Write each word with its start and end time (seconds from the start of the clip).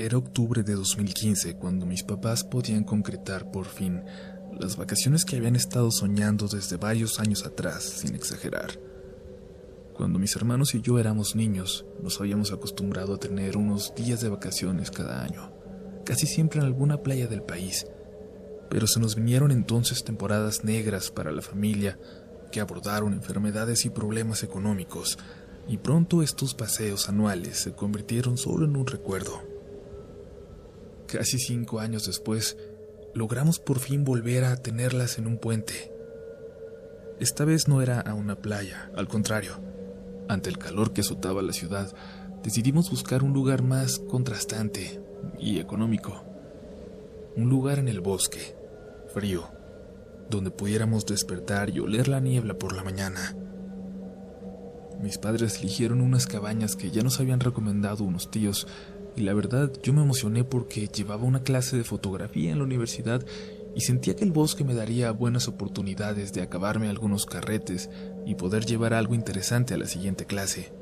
Era 0.00 0.16
octubre 0.16 0.62
de 0.62 0.72
2015 0.76 1.56
cuando 1.56 1.84
mis 1.84 2.02
papás 2.02 2.42
podían 2.42 2.84
concretar 2.84 3.50
por 3.50 3.66
fin 3.66 4.02
las 4.58 4.78
vacaciones 4.78 5.26
que 5.26 5.36
habían 5.36 5.56
estado 5.56 5.90
soñando 5.90 6.48
desde 6.48 6.78
varios 6.78 7.20
años 7.20 7.44
atrás, 7.44 7.84
sin 7.84 8.14
exagerar. 8.14 8.80
Cuando 9.92 10.18
mis 10.18 10.34
hermanos 10.36 10.74
y 10.74 10.80
yo 10.80 10.98
éramos 10.98 11.36
niños, 11.36 11.84
nos 12.02 12.18
habíamos 12.18 12.50
acostumbrado 12.50 13.12
a 13.12 13.18
tener 13.20 13.58
unos 13.58 13.94
días 13.94 14.22
de 14.22 14.30
vacaciones 14.30 14.90
cada 14.90 15.22
año, 15.22 15.52
casi 16.06 16.26
siempre 16.26 16.60
en 16.60 16.64
alguna 16.64 17.02
playa 17.02 17.26
del 17.26 17.42
país. 17.42 17.86
Pero 18.70 18.86
se 18.86 19.00
nos 19.00 19.16
vinieron 19.16 19.50
entonces 19.50 20.02
temporadas 20.02 20.64
negras 20.64 21.10
para 21.10 21.30
la 21.30 21.42
familia 21.42 21.98
que 22.50 22.62
abordaron 22.62 23.12
enfermedades 23.12 23.84
y 23.84 23.90
problemas 23.90 24.44
económicos, 24.44 25.18
y 25.68 25.76
pronto 25.76 26.22
estos 26.22 26.54
paseos 26.54 27.10
anuales 27.10 27.58
se 27.58 27.74
convirtieron 27.74 28.38
solo 28.38 28.64
en 28.64 28.76
un 28.76 28.86
recuerdo. 28.86 29.49
Casi 31.10 31.38
cinco 31.40 31.80
años 31.80 32.06
después, 32.06 32.56
logramos 33.14 33.58
por 33.58 33.80
fin 33.80 34.04
volver 34.04 34.44
a 34.44 34.56
tenerlas 34.56 35.18
en 35.18 35.26
un 35.26 35.38
puente. 35.38 35.92
Esta 37.18 37.44
vez 37.44 37.66
no 37.66 37.82
era 37.82 38.00
a 38.00 38.14
una 38.14 38.36
playa, 38.36 38.92
al 38.94 39.08
contrario. 39.08 39.60
Ante 40.28 40.50
el 40.50 40.58
calor 40.58 40.92
que 40.92 41.00
azotaba 41.00 41.42
la 41.42 41.52
ciudad, 41.52 41.92
decidimos 42.44 42.90
buscar 42.90 43.24
un 43.24 43.32
lugar 43.32 43.64
más 43.64 43.98
contrastante 43.98 45.00
y 45.36 45.58
económico. 45.58 46.22
Un 47.34 47.48
lugar 47.48 47.80
en 47.80 47.88
el 47.88 48.00
bosque, 48.00 48.54
frío, 49.12 49.48
donde 50.30 50.52
pudiéramos 50.52 51.06
despertar 51.06 51.70
y 51.70 51.80
oler 51.80 52.06
la 52.06 52.20
niebla 52.20 52.54
por 52.54 52.72
la 52.72 52.84
mañana. 52.84 53.34
Mis 55.02 55.18
padres 55.18 55.58
eligieron 55.58 56.02
unas 56.02 56.28
cabañas 56.28 56.76
que 56.76 56.92
ya 56.92 57.02
nos 57.02 57.18
habían 57.18 57.40
recomendado 57.40 58.04
unos 58.04 58.30
tíos 58.30 58.68
y 59.16 59.22
la 59.22 59.34
verdad 59.34 59.72
yo 59.82 59.92
me 59.92 60.02
emocioné 60.02 60.44
porque 60.44 60.88
llevaba 60.88 61.24
una 61.24 61.42
clase 61.42 61.76
de 61.76 61.84
fotografía 61.84 62.52
en 62.52 62.58
la 62.58 62.64
universidad 62.64 63.24
y 63.74 63.82
sentía 63.82 64.16
que 64.16 64.24
el 64.24 64.32
bosque 64.32 64.64
me 64.64 64.74
daría 64.74 65.10
buenas 65.12 65.48
oportunidades 65.48 66.32
de 66.32 66.42
acabarme 66.42 66.88
algunos 66.88 67.26
carretes 67.26 67.88
y 68.26 68.34
poder 68.34 68.64
llevar 68.64 68.94
algo 68.94 69.14
interesante 69.14 69.74
a 69.74 69.78
la 69.78 69.86
siguiente 69.86 70.26
clase. 70.26 70.72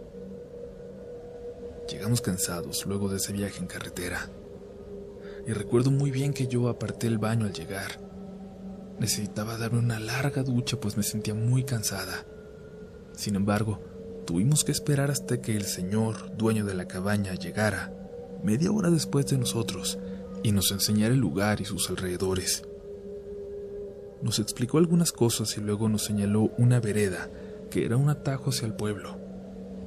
Llegamos 1.90 2.20
cansados 2.20 2.86
luego 2.86 3.08
de 3.08 3.16
ese 3.16 3.32
viaje 3.32 3.60
en 3.60 3.66
carretera. 3.66 4.30
Y 5.46 5.52
recuerdo 5.52 5.90
muy 5.90 6.10
bien 6.10 6.34
que 6.34 6.46
yo 6.46 6.68
aparté 6.68 7.06
el 7.06 7.18
baño 7.18 7.46
al 7.46 7.52
llegar. 7.52 8.00
Necesitaba 8.98 9.56
darme 9.56 9.78
una 9.78 9.98
larga 9.98 10.42
ducha 10.42 10.78
pues 10.78 10.96
me 10.96 11.02
sentía 11.02 11.34
muy 11.34 11.64
cansada. 11.64 12.26
Sin 13.14 13.36
embargo, 13.36 13.80
tuvimos 14.26 14.64
que 14.64 14.72
esperar 14.72 15.10
hasta 15.10 15.40
que 15.40 15.56
el 15.56 15.64
señor, 15.64 16.36
dueño 16.36 16.64
de 16.64 16.74
la 16.74 16.86
cabaña, 16.86 17.34
llegara 17.34 17.97
media 18.42 18.70
hora 18.70 18.90
después 18.90 19.26
de 19.26 19.38
nosotros 19.38 19.98
y 20.42 20.52
nos 20.52 20.70
enseñara 20.70 21.14
el 21.14 21.20
lugar 21.20 21.60
y 21.60 21.64
sus 21.64 21.90
alrededores. 21.90 22.64
Nos 24.22 24.38
explicó 24.38 24.78
algunas 24.78 25.12
cosas 25.12 25.56
y 25.56 25.60
luego 25.60 25.88
nos 25.88 26.04
señaló 26.04 26.50
una 26.58 26.80
vereda 26.80 27.30
que 27.70 27.84
era 27.84 27.96
un 27.96 28.08
atajo 28.08 28.50
hacia 28.50 28.66
el 28.66 28.74
pueblo, 28.74 29.16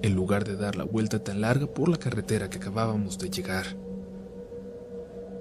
en 0.01 0.15
lugar 0.15 0.45
de 0.45 0.55
dar 0.55 0.75
la 0.75 0.83
vuelta 0.83 1.23
tan 1.23 1.41
larga 1.41 1.67
por 1.67 1.89
la 1.89 1.97
carretera 1.97 2.49
que 2.49 2.57
acabábamos 2.57 3.17
de 3.17 3.29
llegar. 3.29 3.75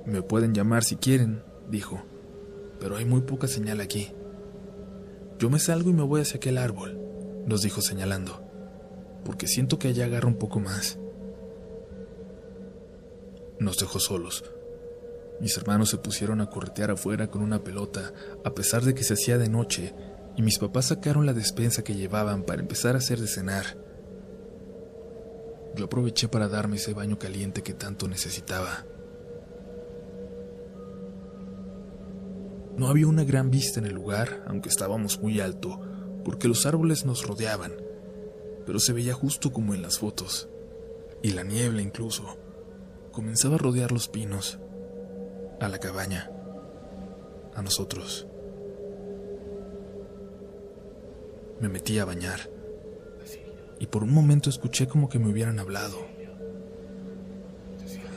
Me 0.06 0.22
pueden 0.22 0.54
llamar 0.54 0.84
si 0.84 0.96
quieren, 0.96 1.42
dijo, 1.70 2.02
pero 2.80 2.96
hay 2.96 3.04
muy 3.04 3.20
poca 3.20 3.46
señal 3.46 3.80
aquí. 3.80 4.12
Yo 5.38 5.50
me 5.50 5.58
salgo 5.58 5.90
y 5.90 5.94
me 5.94 6.02
voy 6.02 6.22
hacia 6.22 6.38
aquel 6.38 6.58
árbol, 6.58 6.98
nos 7.46 7.62
dijo 7.62 7.80
señalando, 7.80 8.42
porque 9.24 9.46
siento 9.46 9.78
que 9.78 9.88
allá 9.88 10.06
agarra 10.06 10.28
un 10.28 10.38
poco 10.38 10.60
más. 10.60 10.98
Nos 13.60 13.76
dejó 13.76 14.00
solos. 14.00 14.42
Mis 15.38 15.54
hermanos 15.58 15.90
se 15.90 15.98
pusieron 15.98 16.40
a 16.40 16.48
corretear 16.48 16.90
afuera 16.90 17.30
con 17.30 17.42
una 17.42 17.62
pelota, 17.62 18.14
a 18.42 18.54
pesar 18.54 18.82
de 18.82 18.94
que 18.94 19.04
se 19.04 19.12
hacía 19.12 19.36
de 19.36 19.50
noche, 19.50 19.94
y 20.34 20.40
mis 20.40 20.58
papás 20.58 20.86
sacaron 20.86 21.26
la 21.26 21.34
despensa 21.34 21.84
que 21.84 21.94
llevaban 21.94 22.44
para 22.44 22.62
empezar 22.62 22.94
a 22.94 22.98
hacer 22.98 23.20
de 23.20 23.26
cenar. 23.26 23.76
Yo 25.76 25.84
aproveché 25.84 26.26
para 26.26 26.48
darme 26.48 26.76
ese 26.76 26.94
baño 26.94 27.18
caliente 27.18 27.62
que 27.62 27.74
tanto 27.74 28.08
necesitaba. 28.08 28.86
No 32.78 32.88
había 32.88 33.08
una 33.08 33.24
gran 33.24 33.50
vista 33.50 33.78
en 33.78 33.84
el 33.84 33.94
lugar, 33.94 34.42
aunque 34.46 34.70
estábamos 34.70 35.20
muy 35.20 35.38
alto, 35.40 35.78
porque 36.24 36.48
los 36.48 36.64
árboles 36.64 37.04
nos 37.04 37.26
rodeaban, 37.26 37.74
pero 38.64 38.78
se 38.78 38.94
veía 38.94 39.12
justo 39.12 39.52
como 39.52 39.74
en 39.74 39.82
las 39.82 39.98
fotos, 39.98 40.48
y 41.22 41.32
la 41.32 41.42
niebla 41.42 41.82
incluso 41.82 42.38
comenzaba 43.12 43.56
a 43.56 43.58
rodear 43.58 43.92
los 43.92 44.08
pinos, 44.08 44.58
a 45.60 45.68
la 45.68 45.78
cabaña, 45.78 46.30
a 47.54 47.62
nosotros. 47.62 48.26
Me 51.60 51.68
metí 51.68 51.98
a 51.98 52.04
bañar 52.04 52.48
y 53.78 53.86
por 53.86 54.04
un 54.04 54.12
momento 54.12 54.48
escuché 54.48 54.86
como 54.86 55.08
que 55.08 55.18
me 55.18 55.28
hubieran 55.28 55.58
hablado. 55.58 55.98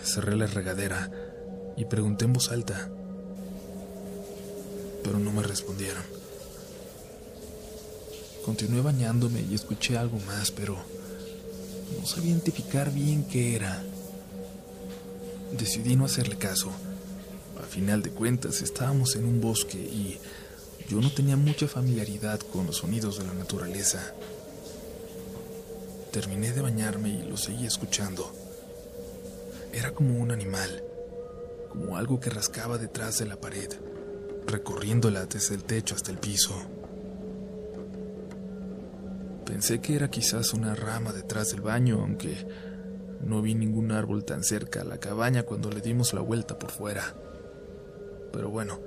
Cerré 0.03 0.35
la 0.35 0.47
regadera 0.47 1.11
y 1.75 1.85
pregunté 1.85 2.25
en 2.25 2.33
voz 2.33 2.51
alta, 2.51 2.89
pero 5.03 5.19
no 5.19 5.31
me 5.31 5.43
respondieron. 5.43 6.03
Continué 8.45 8.81
bañándome 8.81 9.41
y 9.41 9.55
escuché 9.55 9.97
algo 9.97 10.19
más, 10.19 10.51
pero 10.51 10.77
no 11.99 12.05
sabía 12.05 12.31
identificar 12.31 12.91
bien 12.91 13.23
qué 13.23 13.55
era 13.55 13.83
decidí 15.57 15.95
no 15.95 16.05
hacerle 16.05 16.37
caso. 16.37 16.71
A 17.61 17.65
final 17.65 18.01
de 18.01 18.09
cuentas, 18.09 18.61
estábamos 18.61 19.15
en 19.15 19.25
un 19.25 19.39
bosque 19.39 19.77
y 19.77 20.19
yo 20.89 20.99
no 20.99 21.11
tenía 21.11 21.37
mucha 21.37 21.67
familiaridad 21.67 22.39
con 22.39 22.65
los 22.65 22.77
sonidos 22.77 23.17
de 23.17 23.25
la 23.25 23.33
naturaleza. 23.33 24.13
Terminé 26.11 26.51
de 26.51 26.61
bañarme 26.61 27.09
y 27.09 27.23
lo 27.23 27.37
seguí 27.37 27.65
escuchando. 27.65 28.31
Era 29.71 29.91
como 29.91 30.19
un 30.19 30.31
animal, 30.31 30.83
como 31.69 31.97
algo 31.97 32.19
que 32.19 32.29
rascaba 32.29 32.77
detrás 32.77 33.17
de 33.17 33.25
la 33.25 33.37
pared, 33.37 33.69
recorriéndola 34.45 35.25
desde 35.25 35.55
el 35.55 35.63
techo 35.63 35.95
hasta 35.95 36.11
el 36.11 36.19
piso. 36.19 36.53
Pensé 39.45 39.79
que 39.79 39.95
era 39.95 40.09
quizás 40.09 40.53
una 40.53 40.75
rama 40.75 41.11
detrás 41.11 41.51
del 41.51 41.61
baño, 41.61 42.01
aunque 42.01 42.45
no 43.25 43.41
vi 43.41 43.55
ningún 43.55 43.91
árbol 43.91 44.25
tan 44.25 44.43
cerca 44.43 44.81
a 44.81 44.85
la 44.85 44.99
cabaña 44.99 45.43
cuando 45.43 45.69
le 45.69 45.81
dimos 45.81 46.13
la 46.13 46.21
vuelta 46.21 46.59
por 46.59 46.71
fuera. 46.71 47.15
Pero 48.31 48.49
bueno, 48.49 48.79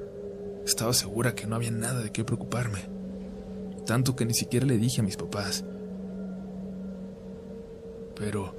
estaba 0.65 0.93
segura 0.93 1.35
que 1.35 1.47
no 1.47 1.57
había 1.57 1.71
nada 1.71 2.01
de 2.01 2.13
qué 2.13 2.25
preocuparme. 2.25 2.81
Tanto 3.87 4.17
que 4.17 4.27
ni 4.27 4.35
siquiera 4.35 4.67
le 4.67 4.79
dije 4.79 5.01
a 5.01 5.05
mis 5.05 5.17
papás. 5.17 5.65
Pero 8.17 8.55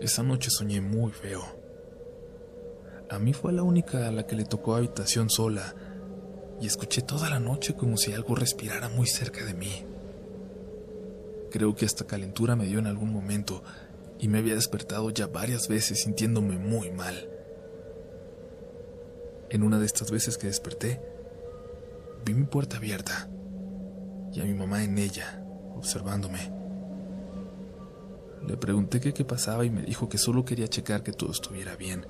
esa 0.00 0.22
noche 0.22 0.50
soñé 0.50 0.80
muy 0.80 1.12
feo. 1.12 1.42
A 3.08 3.18
mí 3.18 3.32
fue 3.32 3.52
la 3.52 3.62
única 3.62 4.06
a 4.06 4.10
la 4.10 4.26
que 4.26 4.36
le 4.36 4.44
tocó 4.44 4.74
habitación 4.74 5.30
sola 5.30 5.74
y 6.60 6.66
escuché 6.66 7.02
toda 7.02 7.30
la 7.30 7.40
noche 7.40 7.74
como 7.74 7.96
si 7.96 8.12
algo 8.12 8.34
respirara 8.34 8.88
muy 8.88 9.06
cerca 9.06 9.44
de 9.44 9.54
mí. 9.54 9.84
Creo 11.50 11.74
que 11.74 11.86
hasta 11.86 12.06
calentura 12.06 12.54
me 12.54 12.66
dio 12.66 12.78
en 12.78 12.86
algún 12.86 13.12
momento 13.12 13.62
y 14.20 14.28
me 14.28 14.38
había 14.38 14.54
despertado 14.54 15.10
ya 15.10 15.26
varias 15.26 15.66
veces 15.68 16.02
sintiéndome 16.02 16.58
muy 16.58 16.90
mal. 16.90 17.28
En 19.48 19.62
una 19.62 19.78
de 19.78 19.86
estas 19.86 20.10
veces 20.10 20.36
que 20.36 20.46
desperté, 20.46 21.00
vi 22.24 22.34
mi 22.34 22.44
puerta 22.44 22.76
abierta 22.76 23.30
y 24.32 24.40
a 24.40 24.44
mi 24.44 24.52
mamá 24.52 24.84
en 24.84 24.98
ella, 24.98 25.42
observándome. 25.74 26.52
Le 28.46 28.56
pregunté 28.56 29.00
qué, 29.00 29.24
pasaba 29.24 29.64
y 29.64 29.70
me 29.70 29.82
dijo 29.82 30.08
que 30.08 30.18
solo 30.18 30.44
quería 30.44 30.68
checar 30.68 31.02
que 31.02 31.12
todo 31.12 31.30
estuviera 31.30 31.76
bien. 31.76 32.06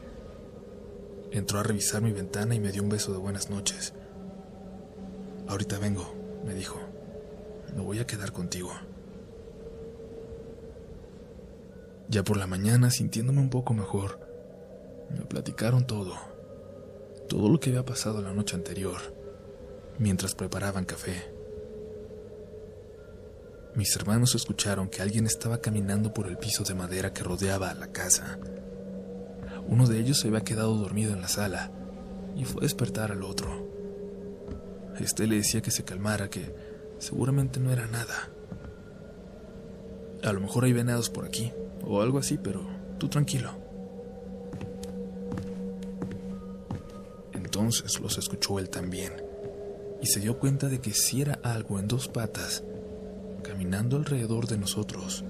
Entró 1.31 1.61
a 1.61 1.63
revisar 1.63 2.03
mi 2.03 2.13
ventana 2.13 2.57
y 2.57 2.61
me 2.61 2.73
dio 2.73 2.83
un 2.83 2.89
beso 2.89 3.13
de 3.13 3.19
buenas 3.19 3.51
noches. 3.51 3.95
Ahorita 5.47 5.79
vengo, 5.79 6.13
me 6.45 6.55
dijo. 6.55 6.81
Me 7.75 7.83
voy 7.83 8.01
a 8.01 8.07
quedar 8.07 8.33
contigo. 8.33 8.73
Ya 12.11 12.25
por 12.25 12.37
la 12.37 12.49
mañana, 12.49 12.91
sintiéndome 12.91 13.41
un 13.41 13.51
poco 13.51 13.73
mejor, 13.73 14.19
me 15.17 15.25
platicaron 15.27 15.87
todo, 15.87 16.17
todo 17.29 17.49
lo 17.49 17.61
que 17.61 17.71
había 17.71 17.85
pasado 17.85 18.21
la 18.21 18.33
noche 18.33 18.57
anterior, 18.57 18.99
mientras 19.97 20.35
preparaban 20.35 20.85
café. 20.85 21.33
Mis 23.77 23.95
hermanos 23.95 24.35
escucharon 24.35 24.89
que 24.89 25.03
alguien 25.03 25.25
estaba 25.25 25.61
caminando 25.61 26.13
por 26.13 26.27
el 26.27 26.37
piso 26.37 26.65
de 26.65 26.75
madera 26.75 27.13
que 27.13 27.23
rodeaba 27.23 27.71
a 27.71 27.75
la 27.75 27.93
casa. 27.93 28.41
Uno 29.69 29.87
de 29.87 30.01
ellos 30.01 30.19
se 30.19 30.27
había 30.27 30.41
quedado 30.41 30.75
dormido 30.75 31.13
en 31.13 31.21
la 31.21 31.29
sala 31.29 31.71
y 32.35 32.45
fue 32.45 32.63
a 32.63 32.65
despertar 32.65 33.13
al 33.13 33.23
otro. 33.23 33.71
Este 34.99 35.29
le 35.29 35.37
decía 35.37 35.63
que 35.63 35.71
se 35.71 35.85
calmara, 35.85 36.29
que 36.29 36.53
seguramente 36.99 37.61
no 37.61 37.71
era 37.71 37.87
nada. 37.87 38.31
A 40.25 40.33
lo 40.33 40.41
mejor 40.41 40.65
hay 40.65 40.73
venados 40.73 41.09
por 41.09 41.25
aquí, 41.25 41.53
o 41.85 42.01
algo 42.01 42.19
así, 42.19 42.39
pero 42.39 42.61
tú 42.99 43.09
tranquilo. 43.09 43.51
entonces 47.51 48.01
los 48.01 48.17
escuchó 48.17 48.59
él 48.59 48.71
también, 48.71 49.13
y 50.01 50.07
se 50.07 50.21
dio 50.21 50.39
cuenta 50.39 50.69
de 50.69 50.81
que 50.81 50.93
si 50.93 51.21
era 51.21 51.39
algo 51.43 51.79
en 51.79 51.89
dos 51.89 52.09
patas, 52.09 52.63
caminando 53.43 53.97
alrededor 53.97 54.47
de 54.47 54.57
nosotros. 54.57 55.25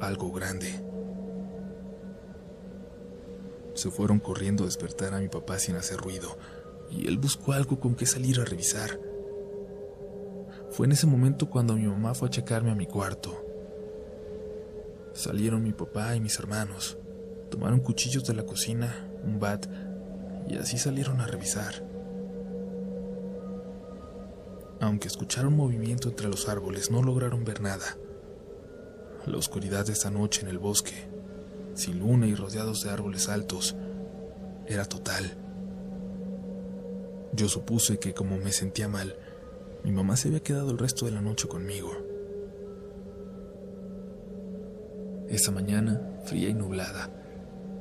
Algo 0.00 0.32
grande. 0.32 0.72
Se 3.74 3.90
fueron 3.90 4.18
corriendo 4.18 4.64
a 4.64 4.66
despertar 4.66 5.14
a 5.14 5.20
mi 5.20 5.28
papá 5.28 5.58
sin 5.58 5.76
hacer 5.76 5.98
ruido, 5.98 6.36
y 6.90 7.06
él 7.08 7.16
buscó 7.16 7.52
algo 7.52 7.80
con 7.80 7.94
que 7.94 8.04
salir 8.04 8.40
a 8.40 8.44
revisar. 8.44 8.98
Fue 10.72 10.86
en 10.86 10.92
ese 10.92 11.06
momento 11.06 11.48
cuando 11.48 11.74
mi 11.74 11.86
mamá 11.86 12.12
fue 12.14 12.28
a 12.28 12.30
checarme 12.30 12.70
a 12.70 12.74
mi 12.74 12.86
cuarto. 12.86 13.49
Salieron 15.12 15.62
mi 15.62 15.72
papá 15.72 16.14
y 16.16 16.20
mis 16.20 16.38
hermanos, 16.38 16.98
tomaron 17.50 17.80
cuchillos 17.80 18.24
de 18.24 18.34
la 18.34 18.44
cocina, 18.44 19.08
un 19.24 19.38
bat, 19.38 19.66
y 20.48 20.56
así 20.56 20.78
salieron 20.78 21.20
a 21.20 21.26
revisar. 21.26 21.84
Aunque 24.80 25.08
escucharon 25.08 25.54
movimiento 25.54 26.08
entre 26.08 26.28
los 26.28 26.48
árboles, 26.48 26.90
no 26.90 27.02
lograron 27.02 27.44
ver 27.44 27.60
nada. 27.60 27.96
La 29.26 29.36
oscuridad 29.36 29.84
de 29.86 29.92
esa 29.92 30.10
noche 30.10 30.42
en 30.42 30.48
el 30.48 30.58
bosque 30.58 31.10
sin 31.74 31.98
luna 31.98 32.26
y 32.26 32.34
rodeados 32.34 32.82
de 32.82 32.90
árboles 32.90 33.28
altos, 33.28 33.74
era 34.66 34.84
total. 34.84 35.36
Yo 37.32 37.48
supuse 37.48 37.98
que 37.98 38.14
como 38.14 38.36
me 38.36 38.52
sentía 38.52 38.88
mal, 38.88 39.16
mi 39.84 39.92
mamá 39.92 40.16
se 40.16 40.28
había 40.28 40.42
quedado 40.42 40.70
el 40.70 40.78
resto 40.78 41.06
de 41.06 41.12
la 41.12 41.22
noche 41.22 41.48
conmigo. 41.48 41.90
Esa 45.30 45.52
mañana, 45.52 46.00
fría 46.24 46.48
y 46.48 46.54
nublada, 46.54 47.08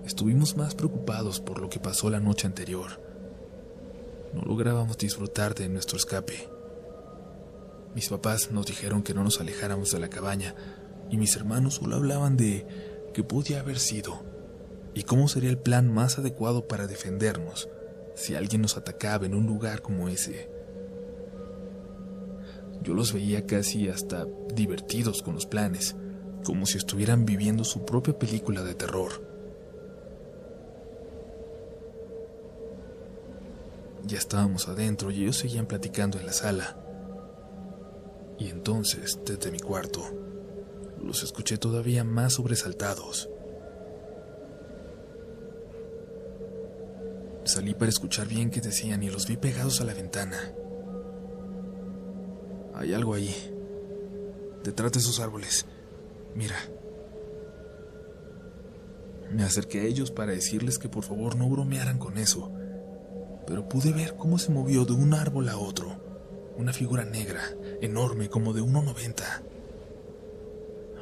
estuvimos 0.06 0.56
más 0.56 0.76
preocupados 0.76 1.40
por 1.40 1.60
lo 1.60 1.68
que 1.68 1.80
pasó 1.80 2.12
la 2.12 2.20
noche 2.20 2.46
anterior. 2.46 3.02
No 4.36 4.44
lográbamos 4.44 5.00
disfrutar 5.00 5.56
de 5.56 5.68
nuestro 5.68 5.98
escape. 5.98 6.48
Mis 7.96 8.08
papás 8.10 8.52
nos 8.52 8.68
dijeron 8.68 9.02
que 9.02 9.16
no 9.16 9.24
nos 9.24 9.42
alejáramos 9.42 9.92
de 9.92 10.00
la 10.00 10.10
cabaña 10.10 10.54
y 11.10 11.18
mis 11.18 11.36
hermanos 11.36 11.76
solo 11.76 11.96
hablaban 11.96 12.38
de 12.38 12.68
que 13.16 13.24
podía 13.24 13.62
haber 13.62 13.80
sido 13.80 14.22
y 14.94 15.02
cómo 15.02 15.28
sería 15.28 15.50
el 15.50 15.58
plan 15.58 15.92
más 15.92 16.20
adecuado 16.20 16.68
para 16.68 16.86
defendernos 16.86 17.68
si 18.14 18.36
alguien 18.36 18.62
nos 18.62 18.78
atacaba 18.78 19.26
en 19.26 19.34
un 19.34 19.48
lugar 19.48 19.82
como 19.82 20.08
ese. 20.08 20.52
Yo 22.84 22.94
los 22.94 23.12
veía 23.12 23.48
casi 23.48 23.90
hasta 23.90 24.28
divertidos 24.54 25.24
con 25.24 25.34
los 25.34 25.48
planes, 25.48 25.96
como 26.44 26.66
si 26.66 26.78
estuvieran 26.78 27.26
viviendo 27.26 27.64
su 27.64 27.86
propia 27.86 28.18
película 28.18 28.64
de 28.64 28.76
terror. 28.76 29.12
Ya 34.06 34.18
estábamos 34.18 34.68
adentro 34.68 35.12
y 35.12 35.24
ellos 35.24 35.38
seguían 35.38 35.68
platicando 35.68 36.18
en 36.20 36.26
la 36.26 36.34
sala. 36.34 36.78
Y 38.40 38.48
entonces, 38.48 39.20
desde 39.26 39.52
mi 39.52 39.60
cuarto, 39.60 40.02
los 41.04 41.24
escuché 41.24 41.58
todavía 41.58 42.04
más 42.04 42.34
sobresaltados. 42.34 43.30
Salí 47.44 47.74
para 47.74 47.90
escuchar 47.90 48.28
bien 48.28 48.52
qué 48.52 48.62
decían 48.62 49.04
y 49.04 49.10
los 49.10 49.28
vi 49.28 49.36
pegados 49.36 49.82
a 49.82 49.84
la 49.84 49.94
ventana. 49.94 50.38
Hay 52.76 52.94
algo 52.94 53.14
ahí, 53.14 53.36
detrás 54.64 54.92
de 54.94 55.00
esos 55.00 55.20
árboles. 55.20 55.66
Mira. 56.40 56.56
Me 59.30 59.44
acerqué 59.44 59.82
a 59.82 59.84
ellos 59.84 60.10
para 60.10 60.32
decirles 60.32 60.80
que 60.80 60.88
por 60.88 61.04
favor 61.04 61.36
no 61.36 61.50
bromearan 61.50 62.00
con 62.00 62.18
eso, 62.18 62.52
pero 63.46 63.68
pude 63.68 63.92
ver 63.92 64.16
cómo 64.16 64.40
se 64.40 64.52
movió 64.52 64.86
de 64.86 64.94
un 64.94 65.14
árbol 65.14 65.50
a 65.50 65.58
otro, 65.58 66.02
una 66.58 66.72
figura 66.72 67.04
negra, 67.04 67.44
enorme 67.82 68.30
como 68.30 68.54
de 68.54 68.62
1,90 68.62 69.50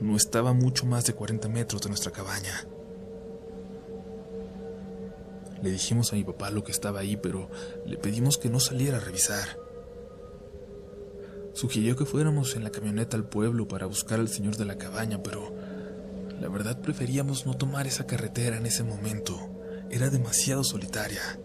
no 0.01 0.15
estaba 0.15 0.53
mucho 0.53 0.85
más 0.85 1.05
de 1.05 1.13
40 1.13 1.49
metros 1.49 1.81
de 1.81 1.89
nuestra 1.89 2.11
cabaña. 2.11 2.67
Le 5.61 5.71
dijimos 5.71 6.13
a 6.13 6.15
mi 6.15 6.23
papá 6.23 6.51
lo 6.51 6.63
que 6.63 6.71
estaba 6.71 6.99
ahí, 6.99 7.17
pero 7.17 7.49
le 7.85 7.97
pedimos 7.97 8.37
que 8.37 8.49
no 8.49 8.59
saliera 8.59 8.97
a 8.97 9.01
revisar. 9.01 9.66
Sugirió 11.57 11.95
que 11.95 12.05
fuéramos 12.05 12.55
en 12.55 12.63
la 12.63 12.69
camioneta 12.69 13.17
al 13.17 13.27
pueblo 13.27 13.67
para 13.67 13.87
buscar 13.87 14.19
al 14.19 14.29
señor 14.29 14.57
de 14.57 14.65
la 14.65 14.77
cabaña, 14.77 15.23
pero 15.23 15.53
la 16.39 16.49
verdad 16.49 16.79
preferíamos 16.81 17.45
no 17.45 17.57
tomar 17.57 17.87
esa 17.87 18.05
carretera 18.05 18.57
en 18.57 18.65
ese 18.65 18.83
momento. 18.83 19.37
Era 19.89 20.09
demasiado 20.09 20.63
solitaria. 20.63 21.39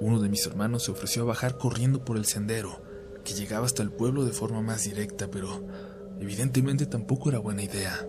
Uno 0.00 0.20
de 0.20 0.28
mis 0.28 0.46
hermanos 0.46 0.84
se 0.84 0.90
ofreció 0.90 1.22
a 1.22 1.26
bajar 1.26 1.58
corriendo 1.58 2.04
por 2.04 2.16
el 2.16 2.24
sendero, 2.24 2.82
que 3.24 3.34
llegaba 3.34 3.66
hasta 3.66 3.82
el 3.82 3.92
pueblo 3.92 4.24
de 4.24 4.32
forma 4.32 4.62
más 4.62 4.84
directa, 4.84 5.30
pero 5.30 5.62
Evidentemente 6.22 6.86
tampoco 6.86 7.30
era 7.30 7.40
buena 7.40 7.64
idea. 7.64 8.06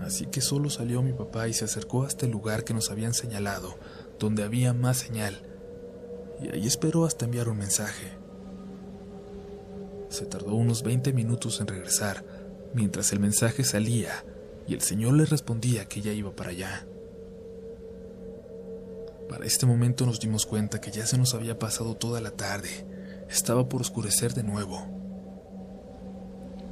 Así 0.00 0.26
que 0.26 0.40
solo 0.40 0.70
salió 0.70 1.02
mi 1.02 1.12
papá 1.12 1.48
y 1.48 1.54
se 1.54 1.64
acercó 1.64 2.04
hasta 2.04 2.24
el 2.24 2.30
lugar 2.30 2.62
que 2.62 2.72
nos 2.72 2.92
habían 2.92 3.14
señalado, 3.14 3.76
donde 4.20 4.44
había 4.44 4.72
más 4.72 4.98
señal, 4.98 5.42
y 6.40 6.48
ahí 6.52 6.66
esperó 6.66 7.04
hasta 7.04 7.24
enviar 7.24 7.48
un 7.48 7.58
mensaje. 7.58 8.12
Se 10.08 10.26
tardó 10.26 10.54
unos 10.54 10.82
20 10.82 11.12
minutos 11.12 11.60
en 11.60 11.66
regresar, 11.66 12.24
mientras 12.74 13.12
el 13.12 13.20
mensaje 13.20 13.64
salía 13.64 14.24
y 14.66 14.74
el 14.74 14.80
señor 14.80 15.14
le 15.14 15.24
respondía 15.26 15.86
que 15.86 16.00
ya 16.00 16.12
iba 16.12 16.34
para 16.34 16.50
allá. 16.50 16.86
Para 19.28 19.44
este 19.44 19.66
momento 19.66 20.06
nos 20.06 20.20
dimos 20.20 20.46
cuenta 20.46 20.80
que 20.80 20.90
ya 20.90 21.06
se 21.06 21.18
nos 21.18 21.34
había 21.34 21.58
pasado 21.58 21.96
toda 21.96 22.20
la 22.20 22.30
tarde, 22.30 22.86
estaba 23.28 23.68
por 23.68 23.80
oscurecer 23.80 24.34
de 24.34 24.44
nuevo 24.44 24.96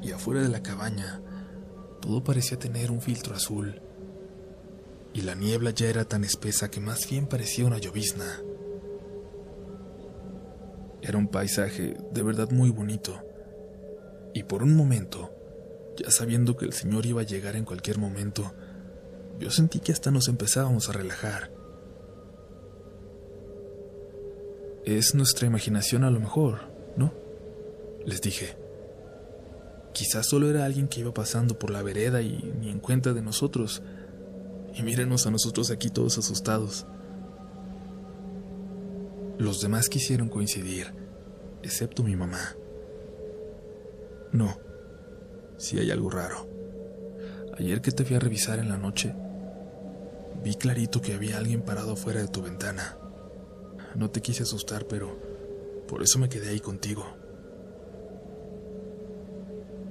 y 0.05 0.13
afuera 0.13 0.43
de 0.43 0.49
la 0.49 0.63
cabaña 0.63 1.21
todo 2.05 2.23
parecía 2.23 2.59
tener 2.59 2.91
un 2.91 3.01
filtro 3.01 3.35
azul, 3.35 3.81
y 5.15 5.23
la 5.23 5.35
niebla 5.35 5.71
ya 5.71 5.89
era 5.89 6.05
tan 6.05 6.23
espesa 6.23 6.71
que 6.71 6.79
más 6.79 7.09
bien 7.09 7.27
parecía 7.27 7.65
una 7.65 7.79
llovizna. 7.79 8.43
Era 11.05 11.19
un 11.19 11.29
paisaje 11.29 11.94
de 12.13 12.23
verdad 12.23 12.51
muy 12.51 12.70
bonito, 12.70 13.23
y 14.32 14.44
por 14.44 14.63
un 14.63 14.75
momento, 14.75 15.31
ya 15.99 16.11
sabiendo 16.11 16.56
que 16.56 16.65
el 16.65 16.73
Señor 16.73 17.05
iba 17.05 17.20
a 17.20 17.25
llegar 17.25 17.56
en 17.56 17.67
cualquier 17.67 17.99
momento, 17.99 18.55
yo 19.39 19.51
sentí 19.51 19.81
que 19.81 19.93
hasta 19.93 20.11
nos 20.11 20.29
empezábamos 20.29 20.89
a 20.89 20.93
relajar. 20.93 21.53
Es 24.87 25.15
nuestra 25.15 25.46
imaginación 25.46 26.05
a 26.05 26.11
lo 26.11 26.20
mejor, 26.20 26.63
¿no? 26.96 27.13
Les 28.06 28.23
dije. 28.23 28.56
Quizás 29.93 30.27
solo 30.27 30.49
era 30.49 30.65
alguien 30.65 30.89
que 30.89 31.01
iba 31.01 31.13
pasando 31.13 31.58
por 31.58 31.70
la 31.70 31.82
vereda 31.82 32.23
y 32.23 32.53
ni 32.61 32.70
en 32.70 32.81
cuenta 32.81 33.13
de 33.13 33.20
nosotros. 33.20 33.82
Y 34.75 34.82
mírenos 34.82 35.27
a 35.27 35.31
nosotros 35.31 35.70
aquí 35.70 35.91
todos 35.91 36.17
asustados. 36.17 36.87
Los 39.38 39.60
demás 39.60 39.88
quisieron 39.88 40.29
coincidir, 40.29 40.93
excepto 41.62 42.03
mi 42.03 42.17
mamá. 42.17 42.56
No, 44.32 44.58
si 45.56 45.79
hay 45.79 45.91
algo 45.91 46.10
raro. 46.10 46.48
Ayer 47.58 47.81
que 47.81 47.93
te 47.93 48.05
fui 48.05 48.17
a 48.17 48.20
revisar 48.20 48.58
en 48.58 48.69
la 48.69 48.79
noche, 48.79 49.14
vi 50.43 50.55
clarito 50.55 51.00
que 51.00 51.14
había 51.14 51.38
alguien 51.38 51.62
parado 51.62 51.93
afuera 51.93 52.20
de 52.20 52.29
tu 52.29 52.43
ventana. 52.43 52.98
No 53.94 54.10
te 54.10 54.20
quise 54.20 54.43
asustar, 54.43 54.86
pero 54.86 55.17
por 55.88 56.03
eso 56.03 56.19
me 56.19 56.29
quedé 56.29 56.50
ahí 56.50 56.60
contigo 56.60 57.05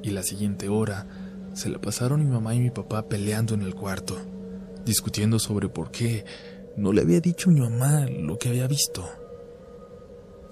y 0.03 0.11
la 0.11 0.21
siguiente 0.21 0.69
hora 0.69 1.07
se 1.53 1.69
la 1.69 1.79
pasaron 1.79 2.23
mi 2.23 2.29
mamá 2.29 2.53
y 2.53 2.59
mi 2.59 2.69
papá 2.69 3.07
peleando 3.07 3.55
en 3.55 3.61
el 3.61 3.73
cuarto, 3.73 4.17
discutiendo 4.85 5.39
sobre 5.39 5.69
por 5.69 5.91
qué 5.91 6.25
no 6.75 6.91
le 6.91 7.01
había 7.01 7.21
dicho 7.21 7.49
a 7.49 7.53
mi 7.53 7.61
mamá 7.61 8.05
lo 8.05 8.37
que 8.37 8.49
había 8.49 8.67
visto. 8.67 9.09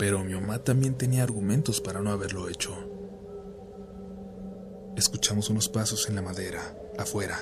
Pero 0.02 0.24
mi 0.24 0.34
mamá 0.34 0.58
también 0.64 0.96
tenía 0.96 1.22
argumentos 1.22 1.80
para 1.80 2.02
no 2.02 2.10
haberlo 2.10 2.50
hecho. 2.50 2.76
Escuchamos 4.98 5.52
unos 5.52 5.70
pasos 5.70 6.10
en 6.10 6.16
la 6.16 6.24
madera, 6.24 6.76
afuera, 6.98 7.38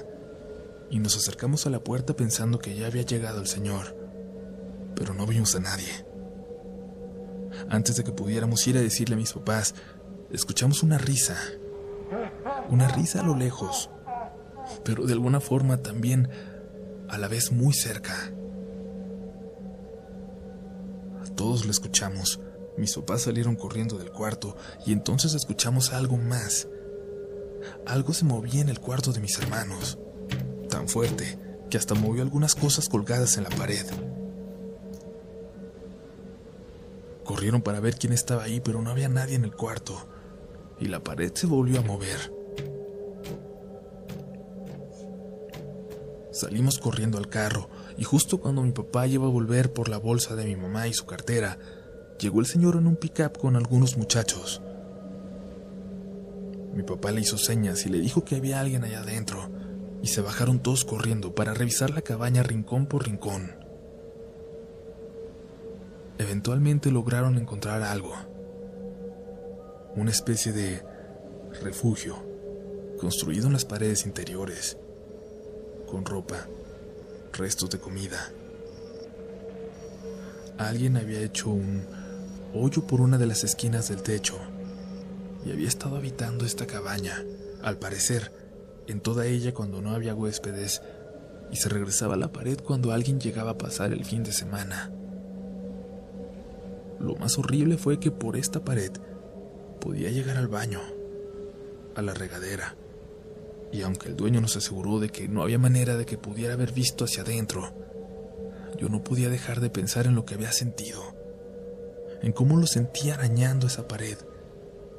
y 0.89 0.99
nos 0.99 1.15
acercamos 1.15 1.65
a 1.65 1.69
la 1.69 1.81
puerta 1.81 2.17
pensando 2.17 2.59
que 2.59 2.75
ya 2.75 2.87
había 2.87 3.03
llegado 3.03 3.39
el 3.39 3.47
señor, 3.47 3.95
pero 4.93 5.13
no 5.13 5.25
vimos 5.25 5.55
a 5.55 5.61
nadie. 5.61 6.05
Antes 7.69 7.95
de 7.95 8.03
que 8.03 8.11
pudiéramos 8.11 8.67
ir 8.67 8.77
a 8.77 8.81
decirle 8.81 9.15
a 9.15 9.19
mis 9.19 9.31
papás, 9.31 9.73
escuchamos 10.29 10.83
una 10.83 10.97
risa 10.97 11.37
una 12.69 12.89
risa 12.89 13.21
a 13.21 13.23
lo 13.23 13.37
lejos, 13.37 13.89
pero 14.83 15.05
de 15.05 15.13
alguna 15.13 15.39
forma 15.39 15.77
también 15.77 16.27
a 17.07 17.17
la 17.17 17.29
vez 17.29 17.53
muy 17.53 17.73
cerca. 17.73 18.33
Todos 21.37 21.63
lo 21.63 21.71
escuchamos. 21.71 22.41
Mis 22.79 22.95
papás 22.95 23.23
salieron 23.23 23.57
corriendo 23.57 23.97
del 23.97 24.09
cuarto 24.09 24.55
y 24.85 24.93
entonces 24.93 25.33
escuchamos 25.33 25.91
algo 25.91 26.15
más. 26.15 26.69
Algo 27.85 28.13
se 28.13 28.23
movía 28.23 28.61
en 28.61 28.69
el 28.69 28.79
cuarto 28.79 29.11
de 29.11 29.19
mis 29.19 29.37
hermanos, 29.37 29.99
tan 30.69 30.87
fuerte 30.87 31.37
que 31.69 31.77
hasta 31.77 31.93
movió 31.93 32.23
algunas 32.23 32.55
cosas 32.55 32.87
colgadas 32.87 33.35
en 33.35 33.43
la 33.43 33.49
pared. 33.49 33.85
Corrieron 37.25 37.61
para 37.61 37.81
ver 37.81 37.95
quién 37.95 38.13
estaba 38.13 38.43
ahí, 38.43 38.61
pero 38.61 38.81
no 38.81 38.91
había 38.91 39.09
nadie 39.09 39.35
en 39.35 39.43
el 39.43 39.53
cuarto, 39.53 40.07
y 40.79 40.85
la 40.87 41.03
pared 41.03 41.33
se 41.33 41.47
volvió 41.47 41.79
a 41.79 41.83
mover. 41.83 42.33
Salimos 46.31 46.79
corriendo 46.79 47.17
al 47.17 47.27
carro, 47.27 47.69
y 47.97 48.05
justo 48.05 48.39
cuando 48.39 48.63
mi 48.63 48.71
papá 48.71 49.05
iba 49.05 49.25
a 49.25 49.29
volver 49.29 49.73
por 49.73 49.89
la 49.89 49.97
bolsa 49.97 50.35
de 50.37 50.45
mi 50.45 50.55
mamá 50.55 50.87
y 50.87 50.93
su 50.93 51.05
cartera, 51.05 51.59
llegó 52.19 52.41
el 52.41 52.45
señor 52.45 52.75
en 52.75 52.87
un 52.87 52.97
pickup 52.97 53.37
con 53.37 53.55
algunos 53.55 53.97
muchachos. 53.97 54.61
Mi 56.73 56.83
papá 56.83 57.11
le 57.11 57.21
hizo 57.21 57.37
señas 57.37 57.85
y 57.85 57.89
le 57.89 57.99
dijo 57.99 58.23
que 58.23 58.35
había 58.35 58.59
alguien 58.59 58.83
allá 58.83 58.99
adentro, 58.99 59.49
y 60.01 60.07
se 60.07 60.21
bajaron 60.21 60.59
todos 60.59 60.85
corriendo 60.85 61.33
para 61.33 61.53
revisar 61.53 61.89
la 61.89 62.01
cabaña 62.01 62.43
rincón 62.43 62.85
por 62.85 63.05
rincón. 63.05 63.51
Eventualmente 66.17 66.91
lograron 66.91 67.37
encontrar 67.37 67.81
algo, 67.81 68.13
una 69.95 70.11
especie 70.11 70.51
de 70.51 70.83
refugio 71.61 72.17
construido 72.99 73.47
en 73.47 73.53
las 73.53 73.65
paredes 73.65 74.05
interiores, 74.05 74.77
con 75.89 76.05
ropa, 76.05 76.47
restos 77.33 77.69
de 77.69 77.79
comida. 77.79 78.31
Alguien 80.57 80.97
había 80.97 81.21
hecho 81.21 81.49
un 81.49 81.98
hoyo 82.53 82.85
por 82.87 83.01
una 83.01 83.17
de 83.17 83.27
las 83.27 83.43
esquinas 83.43 83.89
del 83.89 84.01
techo 84.01 84.37
y 85.45 85.51
había 85.51 85.67
estado 85.67 85.95
habitando 85.95 86.45
esta 86.45 86.65
cabaña, 86.65 87.23
al 87.61 87.77
parecer, 87.77 88.31
en 88.87 89.01
toda 89.01 89.25
ella 89.25 89.53
cuando 89.53 89.81
no 89.81 89.91
había 89.91 90.15
huéspedes, 90.15 90.81
y 91.51 91.55
se 91.55 91.69
regresaba 91.69 92.13
a 92.13 92.17
la 92.17 92.31
pared 92.31 92.59
cuando 92.59 92.91
alguien 92.91 93.19
llegaba 93.19 93.51
a 93.51 93.57
pasar 93.57 93.93
el 93.93 94.05
fin 94.05 94.23
de 94.23 94.31
semana. 94.31 94.91
Lo 96.99 97.15
más 97.15 97.37
horrible 97.37 97.77
fue 97.77 97.99
que 97.99 98.11
por 98.11 98.35
esta 98.35 98.63
pared 98.63 98.91
podía 99.79 100.11
llegar 100.11 100.37
al 100.37 100.47
baño, 100.47 100.81
a 101.95 102.01
la 102.01 102.13
regadera, 102.13 102.75
y 103.71 103.81
aunque 103.81 104.09
el 104.09 104.15
dueño 104.15 104.41
nos 104.41 104.57
aseguró 104.57 104.99
de 104.99 105.09
que 105.09 105.27
no 105.27 105.41
había 105.41 105.59
manera 105.59 105.95
de 105.95 106.05
que 106.05 106.17
pudiera 106.17 106.53
haber 106.53 106.73
visto 106.73 107.05
hacia 107.05 107.23
adentro, 107.23 107.71
yo 108.77 108.89
no 108.89 109.03
podía 109.03 109.29
dejar 109.29 109.61
de 109.61 109.69
pensar 109.69 110.05
en 110.05 110.15
lo 110.15 110.25
que 110.25 110.35
había 110.35 110.51
sentido, 110.51 111.18
en 112.21 112.31
cómo 112.31 112.57
lo 112.57 112.67
sentía 112.67 113.15
arañando 113.15 113.67
esa 113.67 113.87
pared, 113.87 114.17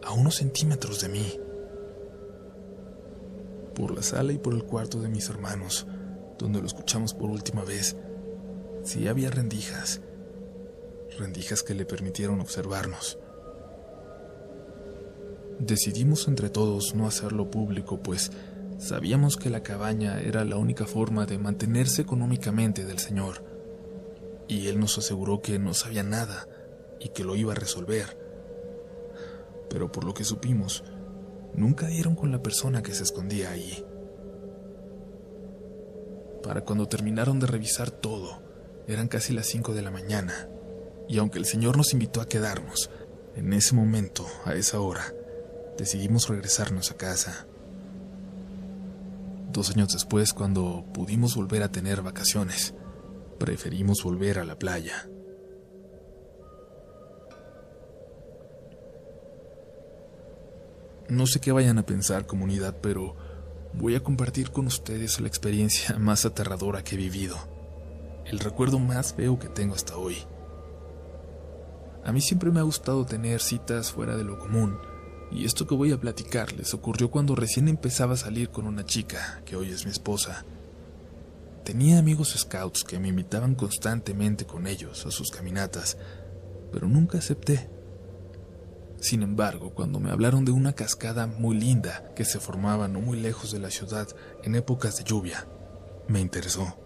a 0.02 0.12
unos 0.12 0.36
centímetros 0.36 1.00
de 1.00 1.08
mí. 1.08 1.40
Por 3.74 3.94
la 3.94 4.02
sala 4.02 4.32
y 4.32 4.38
por 4.38 4.54
el 4.54 4.64
cuarto 4.64 5.00
de 5.00 5.08
mis 5.08 5.28
hermanos, 5.28 5.86
donde 6.38 6.60
lo 6.60 6.66
escuchamos 6.66 7.14
por 7.14 7.30
última 7.30 7.64
vez, 7.64 7.96
sí 8.82 9.08
había 9.08 9.30
rendijas, 9.30 10.00
rendijas 11.18 11.62
que 11.62 11.74
le 11.74 11.84
permitieron 11.84 12.40
observarnos. 12.40 13.18
Decidimos 15.58 16.26
entre 16.26 16.48
todos 16.48 16.94
no 16.94 17.06
hacerlo 17.06 17.50
público, 17.50 18.00
pues 18.02 18.32
sabíamos 18.78 19.36
que 19.36 19.50
la 19.50 19.62
cabaña 19.62 20.20
era 20.20 20.44
la 20.46 20.56
única 20.56 20.86
forma 20.86 21.26
de 21.26 21.38
mantenerse 21.38 22.00
económicamente 22.00 22.86
del 22.86 22.98
Señor, 22.98 23.44
y 24.48 24.68
Él 24.68 24.80
nos 24.80 24.96
aseguró 24.96 25.42
que 25.42 25.58
no 25.58 25.74
sabía 25.74 26.02
nada 26.02 26.48
y 27.00 27.08
que 27.08 27.24
lo 27.24 27.34
iba 27.34 27.52
a 27.52 27.56
resolver 27.56 28.30
pero 29.70 29.90
por 29.90 30.04
lo 30.04 30.12
que 30.12 30.24
supimos, 30.24 30.84
nunca 31.54 31.86
dieron 31.86 32.14
con 32.16 32.30
la 32.30 32.42
persona 32.42 32.82
que 32.82 32.92
se 32.92 33.04
escondía 33.04 33.50
ahí. 33.50 33.86
Para 36.42 36.62
cuando 36.62 36.88
terminaron 36.88 37.38
de 37.38 37.46
revisar 37.46 37.90
todo, 37.90 38.42
eran 38.88 39.08
casi 39.08 39.32
las 39.32 39.46
5 39.46 39.72
de 39.72 39.82
la 39.82 39.90
mañana, 39.90 40.48
y 41.08 41.18
aunque 41.18 41.38
el 41.38 41.46
Señor 41.46 41.76
nos 41.76 41.92
invitó 41.92 42.20
a 42.20 42.26
quedarnos, 42.26 42.90
en 43.36 43.52
ese 43.52 43.74
momento, 43.74 44.26
a 44.44 44.54
esa 44.54 44.80
hora, 44.80 45.14
decidimos 45.78 46.28
regresarnos 46.28 46.90
a 46.90 46.96
casa. 46.96 47.46
Dos 49.52 49.70
años 49.70 49.92
después, 49.92 50.32
cuando 50.32 50.84
pudimos 50.92 51.36
volver 51.36 51.62
a 51.62 51.70
tener 51.70 52.02
vacaciones, 52.02 52.74
preferimos 53.38 54.02
volver 54.02 54.38
a 54.40 54.44
la 54.44 54.58
playa. 54.58 55.09
No 61.10 61.26
sé 61.26 61.40
qué 61.40 61.50
vayan 61.50 61.76
a 61.76 61.84
pensar 61.84 62.24
comunidad, 62.24 62.76
pero 62.80 63.16
voy 63.74 63.96
a 63.96 64.02
compartir 64.02 64.52
con 64.52 64.68
ustedes 64.68 65.18
la 65.20 65.26
experiencia 65.26 65.98
más 65.98 66.24
aterradora 66.24 66.84
que 66.84 66.94
he 66.94 66.98
vivido, 66.98 67.36
el 68.26 68.38
recuerdo 68.38 68.78
más 68.78 69.14
feo 69.14 69.36
que 69.36 69.48
tengo 69.48 69.74
hasta 69.74 69.96
hoy. 69.96 70.18
A 72.04 72.12
mí 72.12 72.20
siempre 72.20 72.52
me 72.52 72.60
ha 72.60 72.62
gustado 72.62 73.04
tener 73.06 73.40
citas 73.40 73.90
fuera 73.90 74.16
de 74.16 74.22
lo 74.22 74.38
común, 74.38 74.78
y 75.32 75.46
esto 75.46 75.66
que 75.66 75.74
voy 75.74 75.90
a 75.90 75.98
platicarles 75.98 76.74
ocurrió 76.74 77.10
cuando 77.10 77.34
recién 77.34 77.66
empezaba 77.66 78.14
a 78.14 78.16
salir 78.16 78.50
con 78.50 78.68
una 78.68 78.84
chica, 78.84 79.42
que 79.44 79.56
hoy 79.56 79.70
es 79.70 79.84
mi 79.84 79.90
esposa. 79.90 80.44
Tenía 81.64 81.98
amigos 81.98 82.36
scouts 82.38 82.84
que 82.84 83.00
me 83.00 83.08
invitaban 83.08 83.56
constantemente 83.56 84.46
con 84.46 84.68
ellos 84.68 85.04
a 85.06 85.10
sus 85.10 85.32
caminatas, 85.32 85.98
pero 86.70 86.86
nunca 86.86 87.18
acepté. 87.18 87.68
Sin 89.00 89.22
embargo, 89.22 89.70
cuando 89.70 89.98
me 89.98 90.10
hablaron 90.10 90.44
de 90.44 90.52
una 90.52 90.74
cascada 90.74 91.26
muy 91.26 91.56
linda 91.56 92.12
que 92.14 92.26
se 92.26 92.38
formaba 92.38 92.86
no 92.86 93.00
muy 93.00 93.18
lejos 93.18 93.50
de 93.50 93.58
la 93.58 93.70
ciudad 93.70 94.06
en 94.42 94.54
épocas 94.54 94.98
de 94.98 95.04
lluvia, 95.04 95.46
me 96.06 96.20
interesó. 96.20 96.76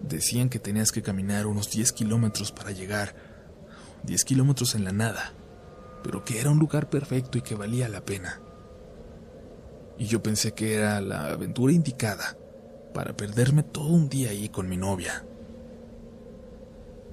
Decían 0.00 0.48
que 0.48 0.58
tenías 0.58 0.90
que 0.90 1.02
caminar 1.02 1.46
unos 1.46 1.70
10 1.70 1.92
kilómetros 1.92 2.50
para 2.50 2.72
llegar, 2.72 3.14
10 4.02 4.24
kilómetros 4.24 4.74
en 4.74 4.82
la 4.84 4.90
nada, 4.90 5.32
pero 6.02 6.24
que 6.24 6.40
era 6.40 6.50
un 6.50 6.58
lugar 6.58 6.90
perfecto 6.90 7.38
y 7.38 7.42
que 7.42 7.54
valía 7.54 7.88
la 7.88 8.04
pena. 8.04 8.40
Y 9.96 10.06
yo 10.06 10.24
pensé 10.24 10.54
que 10.54 10.74
era 10.74 11.00
la 11.00 11.26
aventura 11.26 11.72
indicada 11.72 12.36
para 12.94 13.16
perderme 13.16 13.62
todo 13.62 13.88
un 13.88 14.08
día 14.08 14.30
ahí 14.30 14.48
con 14.48 14.68
mi 14.68 14.76
novia. 14.76 15.24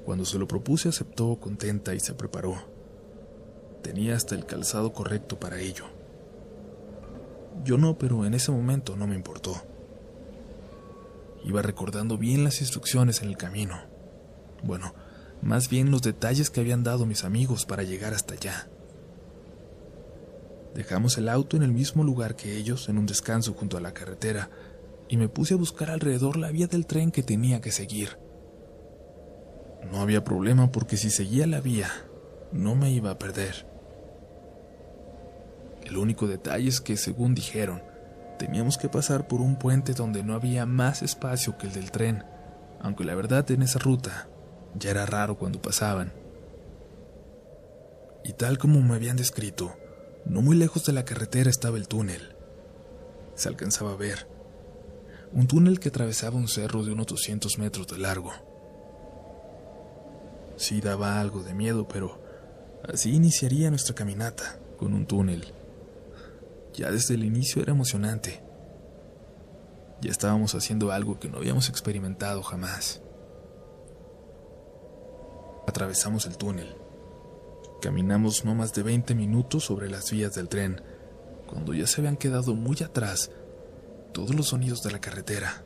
Cuando 0.03 0.25
se 0.25 0.39
lo 0.39 0.47
propuse 0.47 0.89
aceptó 0.89 1.39
contenta 1.39 1.93
y 1.93 1.99
se 1.99 2.15
preparó. 2.15 2.74
Tenía 3.85 4.15
hasta 4.15 4.33
el 4.33 4.47
calzado 4.47 4.93
correcto 4.93 5.39
para 5.39 5.59
ello. 5.59 5.85
Yo 7.63 7.77
no, 7.77 7.99
pero 7.99 8.25
en 8.25 8.33
ese 8.33 8.51
momento 8.51 8.95
no 8.95 9.05
me 9.05 9.13
importó. 9.13 9.61
Iba 11.43 11.61
recordando 11.61 12.17
bien 12.17 12.43
las 12.43 12.61
instrucciones 12.61 13.21
en 13.21 13.29
el 13.29 13.37
camino. 13.37 13.75
Bueno, 14.63 14.95
más 15.43 15.69
bien 15.69 15.91
los 15.91 16.01
detalles 16.01 16.49
que 16.49 16.61
habían 16.61 16.81
dado 16.83 17.05
mis 17.05 17.23
amigos 17.23 17.67
para 17.67 17.83
llegar 17.83 18.15
hasta 18.15 18.33
allá. 18.33 18.67
Dejamos 20.73 21.19
el 21.19 21.29
auto 21.29 21.55
en 21.55 21.61
el 21.61 21.71
mismo 21.71 22.03
lugar 22.03 22.35
que 22.35 22.57
ellos, 22.57 22.89
en 22.89 22.97
un 22.97 23.05
descanso 23.05 23.53
junto 23.53 23.77
a 23.77 23.81
la 23.81 23.93
carretera, 23.93 24.49
y 25.09 25.17
me 25.17 25.29
puse 25.29 25.53
a 25.53 25.57
buscar 25.57 25.91
alrededor 25.91 26.37
la 26.37 26.49
vía 26.49 26.65
del 26.65 26.87
tren 26.87 27.11
que 27.11 27.21
tenía 27.21 27.61
que 27.61 27.71
seguir. 27.71 28.17
No 29.91 30.01
había 30.01 30.23
problema 30.23 30.71
porque 30.71 30.97
si 30.97 31.11
seguía 31.11 31.45
la 31.45 31.61
vía, 31.61 31.91
no 32.51 32.73
me 32.73 32.89
iba 32.89 33.11
a 33.11 33.19
perder. 33.19 33.74
El 35.85 35.97
único 35.97 36.27
detalle 36.27 36.67
es 36.67 36.81
que, 36.81 36.97
según 36.97 37.35
dijeron, 37.35 37.81
teníamos 38.39 38.77
que 38.77 38.89
pasar 38.89 39.27
por 39.27 39.39
un 39.39 39.57
puente 39.57 39.93
donde 39.93 40.23
no 40.23 40.33
había 40.33 40.65
más 40.65 41.03
espacio 41.03 41.57
que 41.57 41.67
el 41.67 41.73
del 41.73 41.91
tren, 41.91 42.25
aunque 42.81 43.03
la 43.03 43.13
verdad 43.13 43.49
en 43.51 43.61
esa 43.61 43.77
ruta 43.79 44.27
ya 44.73 44.89
era 44.89 45.05
raro 45.05 45.37
cuando 45.37 45.61
pasaban. 45.61 46.11
Y 48.23 48.33
tal 48.33 48.57
como 48.57 48.81
me 48.81 48.95
habían 48.95 49.15
descrito, 49.15 49.75
no 50.25 50.41
muy 50.41 50.55
lejos 50.57 50.83
de 50.85 50.93
la 50.93 51.05
carretera 51.05 51.51
estaba 51.51 51.77
el 51.77 51.87
túnel. 51.87 52.35
Se 53.35 53.47
alcanzaba 53.47 53.91
a 53.91 53.97
ver. 53.97 54.27
Un 55.33 55.45
túnel 55.45 55.79
que 55.79 55.89
atravesaba 55.89 56.35
un 56.35 56.47
cerro 56.47 56.83
de 56.83 56.93
unos 56.93 57.05
200 57.05 57.59
metros 57.59 57.87
de 57.87 57.99
largo. 57.99 58.31
Sí 60.57 60.81
daba 60.81 61.21
algo 61.21 61.43
de 61.43 61.53
miedo, 61.53 61.87
pero 61.87 62.19
así 62.91 63.13
iniciaría 63.13 63.69
nuestra 63.69 63.93
caminata, 63.93 64.57
con 64.77 64.93
un 64.93 65.05
túnel 65.05 65.53
ya 66.75 66.91
desde 66.91 67.15
el 67.15 67.23
inicio 67.23 67.61
era 67.61 67.71
emocionante. 67.71 68.43
Ya 70.01 70.11
estábamos 70.11 70.55
haciendo 70.55 70.91
algo 70.91 71.19
que 71.19 71.29
no 71.29 71.37
habíamos 71.37 71.69
experimentado 71.69 72.43
jamás. 72.43 73.01
Atravesamos 75.67 76.25
el 76.25 76.37
túnel. 76.37 76.75
Caminamos 77.81 78.45
no 78.45 78.55
más 78.55 78.73
de 78.73 78.83
20 78.83 79.15
minutos 79.15 79.63
sobre 79.65 79.89
las 79.89 80.11
vías 80.11 80.35
del 80.35 80.49
tren, 80.49 80.81
cuando 81.47 81.73
ya 81.73 81.87
se 81.87 82.01
habían 82.01 82.17
quedado 82.17 82.55
muy 82.55 82.77
atrás 82.83 83.31
todos 84.13 84.33
los 84.33 84.47
sonidos 84.47 84.81
de 84.83 84.91
la 84.91 84.99
carretera, 84.99 85.63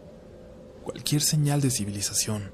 cualquier 0.83 1.21
señal 1.21 1.61
de 1.61 1.69
civilización. 1.69 2.51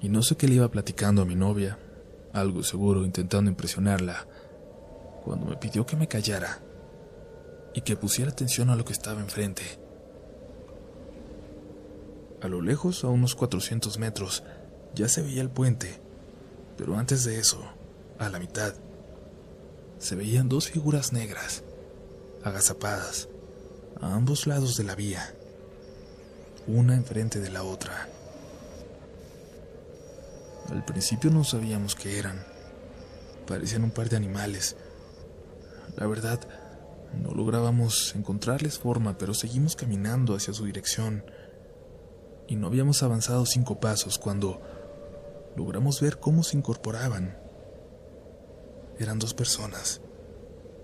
Y 0.00 0.08
no 0.08 0.22
sé 0.22 0.36
qué 0.36 0.48
le 0.48 0.56
iba 0.56 0.70
platicando 0.70 1.22
a 1.22 1.24
mi 1.24 1.36
novia, 1.36 1.78
algo 2.32 2.62
seguro 2.62 3.04
intentando 3.04 3.50
impresionarla, 3.50 4.26
cuando 5.24 5.46
me 5.46 5.56
pidió 5.56 5.86
que 5.86 5.96
me 5.96 6.08
callara 6.08 6.60
y 7.72 7.80
que 7.80 7.96
pusiera 7.96 8.30
atención 8.30 8.70
a 8.70 8.76
lo 8.76 8.84
que 8.84 8.92
estaba 8.92 9.20
enfrente. 9.20 9.62
A 12.42 12.48
lo 12.48 12.60
lejos, 12.60 13.04
a 13.04 13.08
unos 13.08 13.34
400 13.34 13.98
metros, 13.98 14.44
ya 14.94 15.08
se 15.08 15.22
veía 15.22 15.42
el 15.42 15.50
puente, 15.50 15.98
pero 16.76 16.96
antes 16.96 17.24
de 17.24 17.38
eso, 17.38 17.60
a 18.18 18.28
la 18.28 18.38
mitad, 18.38 18.74
se 19.98 20.14
veían 20.14 20.48
dos 20.48 20.68
figuras 20.68 21.12
negras, 21.12 21.64
agazapadas, 22.42 23.28
a 24.00 24.14
ambos 24.14 24.46
lados 24.46 24.76
de 24.76 24.84
la 24.84 24.94
vía, 24.94 25.34
una 26.66 26.94
enfrente 26.94 27.40
de 27.40 27.50
la 27.50 27.62
otra. 27.62 28.08
Al 30.70 30.84
principio 30.84 31.30
no 31.30 31.44
sabíamos 31.44 31.94
qué 31.94 32.18
eran. 32.18 32.44
Parecían 33.46 33.84
un 33.84 33.90
par 33.90 34.08
de 34.08 34.16
animales. 34.16 34.76
La 35.96 36.06
verdad, 36.06 36.40
no 37.22 37.30
lográbamos 37.30 38.14
encontrarles 38.16 38.78
forma, 38.78 39.16
pero 39.18 39.34
seguimos 39.34 39.76
caminando 39.76 40.34
hacia 40.34 40.52
su 40.52 40.64
dirección. 40.64 41.24
Y 42.48 42.56
no 42.56 42.66
habíamos 42.66 43.02
avanzado 43.02 43.46
cinco 43.46 43.80
pasos 43.80 44.18
cuando 44.18 44.60
logramos 45.56 46.00
ver 46.00 46.18
cómo 46.18 46.42
se 46.42 46.56
incorporaban. 46.56 47.38
Eran 48.98 49.18
dos 49.18 49.34
personas, 49.34 50.00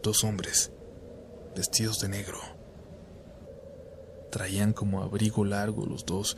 dos 0.02 0.24
hombres, 0.24 0.72
vestidos 1.56 2.00
de 2.00 2.08
negro. 2.08 2.38
Traían 4.30 4.72
como 4.72 5.02
abrigo 5.02 5.44
largo 5.44 5.86
los 5.86 6.06
dos, 6.06 6.36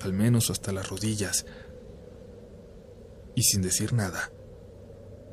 al 0.00 0.12
menos 0.12 0.50
hasta 0.50 0.72
las 0.72 0.88
rodillas, 0.88 1.44
y 3.34 3.42
sin 3.42 3.62
decir 3.62 3.92
nada, 3.92 4.30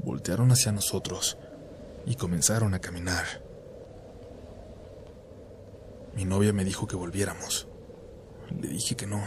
voltearon 0.04 0.52
hacia 0.52 0.72
nosotros 0.72 1.38
y 2.06 2.16
comenzaron 2.16 2.74
a 2.74 2.80
caminar. 2.80 3.26
Mi 6.16 6.26
novia 6.26 6.54
me 6.54 6.66
dijo 6.66 6.88
que 6.88 6.96
volviéramos. 6.96 7.68
Le 8.60 8.68
dije 8.68 8.96
que 8.96 9.08
no, 9.08 9.22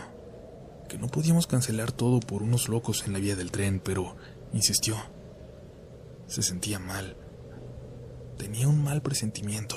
que 0.89 0.99
no 0.99 1.09
podíamos 1.09 1.47
cancelar 1.47 1.93
todo 1.93 2.21
por 2.21 2.43
unos 2.43 2.69
locos 2.69 3.05
en 3.07 3.13
la 3.13 3.19
vía 3.19 3.37
del 3.37 3.51
tren, 3.51 3.81
pero 3.81 4.17
insistió. 4.53 4.97
Se 6.27 6.43
sentía 6.43 6.79
mal. 6.79 7.17
Tenía 8.37 8.69
un 8.69 8.83
mal 8.83 9.03
presentimiento. 9.03 9.77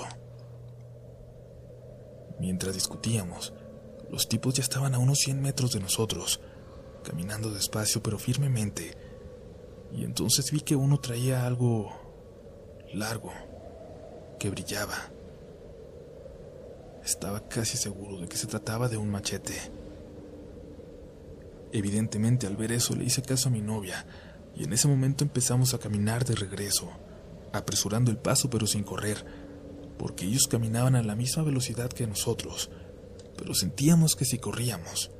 Mientras 2.39 2.75
discutíamos, 2.75 3.53
los 4.11 4.27
tipos 4.27 4.55
ya 4.55 4.63
estaban 4.63 4.93
a 4.93 4.99
unos 4.99 5.19
100 5.19 5.41
metros 5.41 5.71
de 5.71 5.79
nosotros, 5.79 6.39
caminando 7.03 7.51
despacio 7.51 8.03
pero 8.03 8.19
firmemente, 8.19 8.95
y 9.91 10.03
entonces 10.03 10.51
vi 10.51 10.61
que 10.61 10.75
uno 10.75 10.99
traía 10.99 11.45
algo 11.45 12.06
largo, 12.93 13.31
que 14.39 14.49
brillaba. 14.49 14.95
Estaba 17.03 17.47
casi 17.47 17.77
seguro 17.77 18.19
de 18.19 18.27
que 18.27 18.37
se 18.37 18.47
trataba 18.47 18.87
de 18.87 18.97
un 18.97 19.09
machete. 19.09 19.53
Evidentemente 21.71 22.47
al 22.47 22.55
ver 22.55 22.71
eso 22.71 22.95
le 22.95 23.05
hice 23.05 23.21
caso 23.21 23.49
a 23.49 23.51
mi 23.51 23.61
novia 23.61 24.05
y 24.55 24.63
en 24.63 24.73
ese 24.73 24.87
momento 24.87 25.23
empezamos 25.23 25.73
a 25.73 25.79
caminar 25.79 26.25
de 26.25 26.35
regreso, 26.35 26.89
apresurando 27.53 28.09
el 28.11 28.17
paso 28.17 28.49
pero 28.49 28.67
sin 28.67 28.83
correr, 28.83 29.23
porque 29.97 30.25
ellos 30.25 30.47
caminaban 30.49 30.95
a 30.95 31.03
la 31.03 31.15
misma 31.15 31.43
velocidad 31.43 31.89
que 31.89 32.07
nosotros, 32.07 32.69
pero 33.37 33.53
sentíamos 33.53 34.15
que 34.15 34.25
si 34.25 34.39
corríamos, 34.39 35.11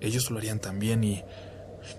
ellos 0.00 0.30
lo 0.30 0.38
harían 0.38 0.60
también 0.60 1.04
y 1.04 1.24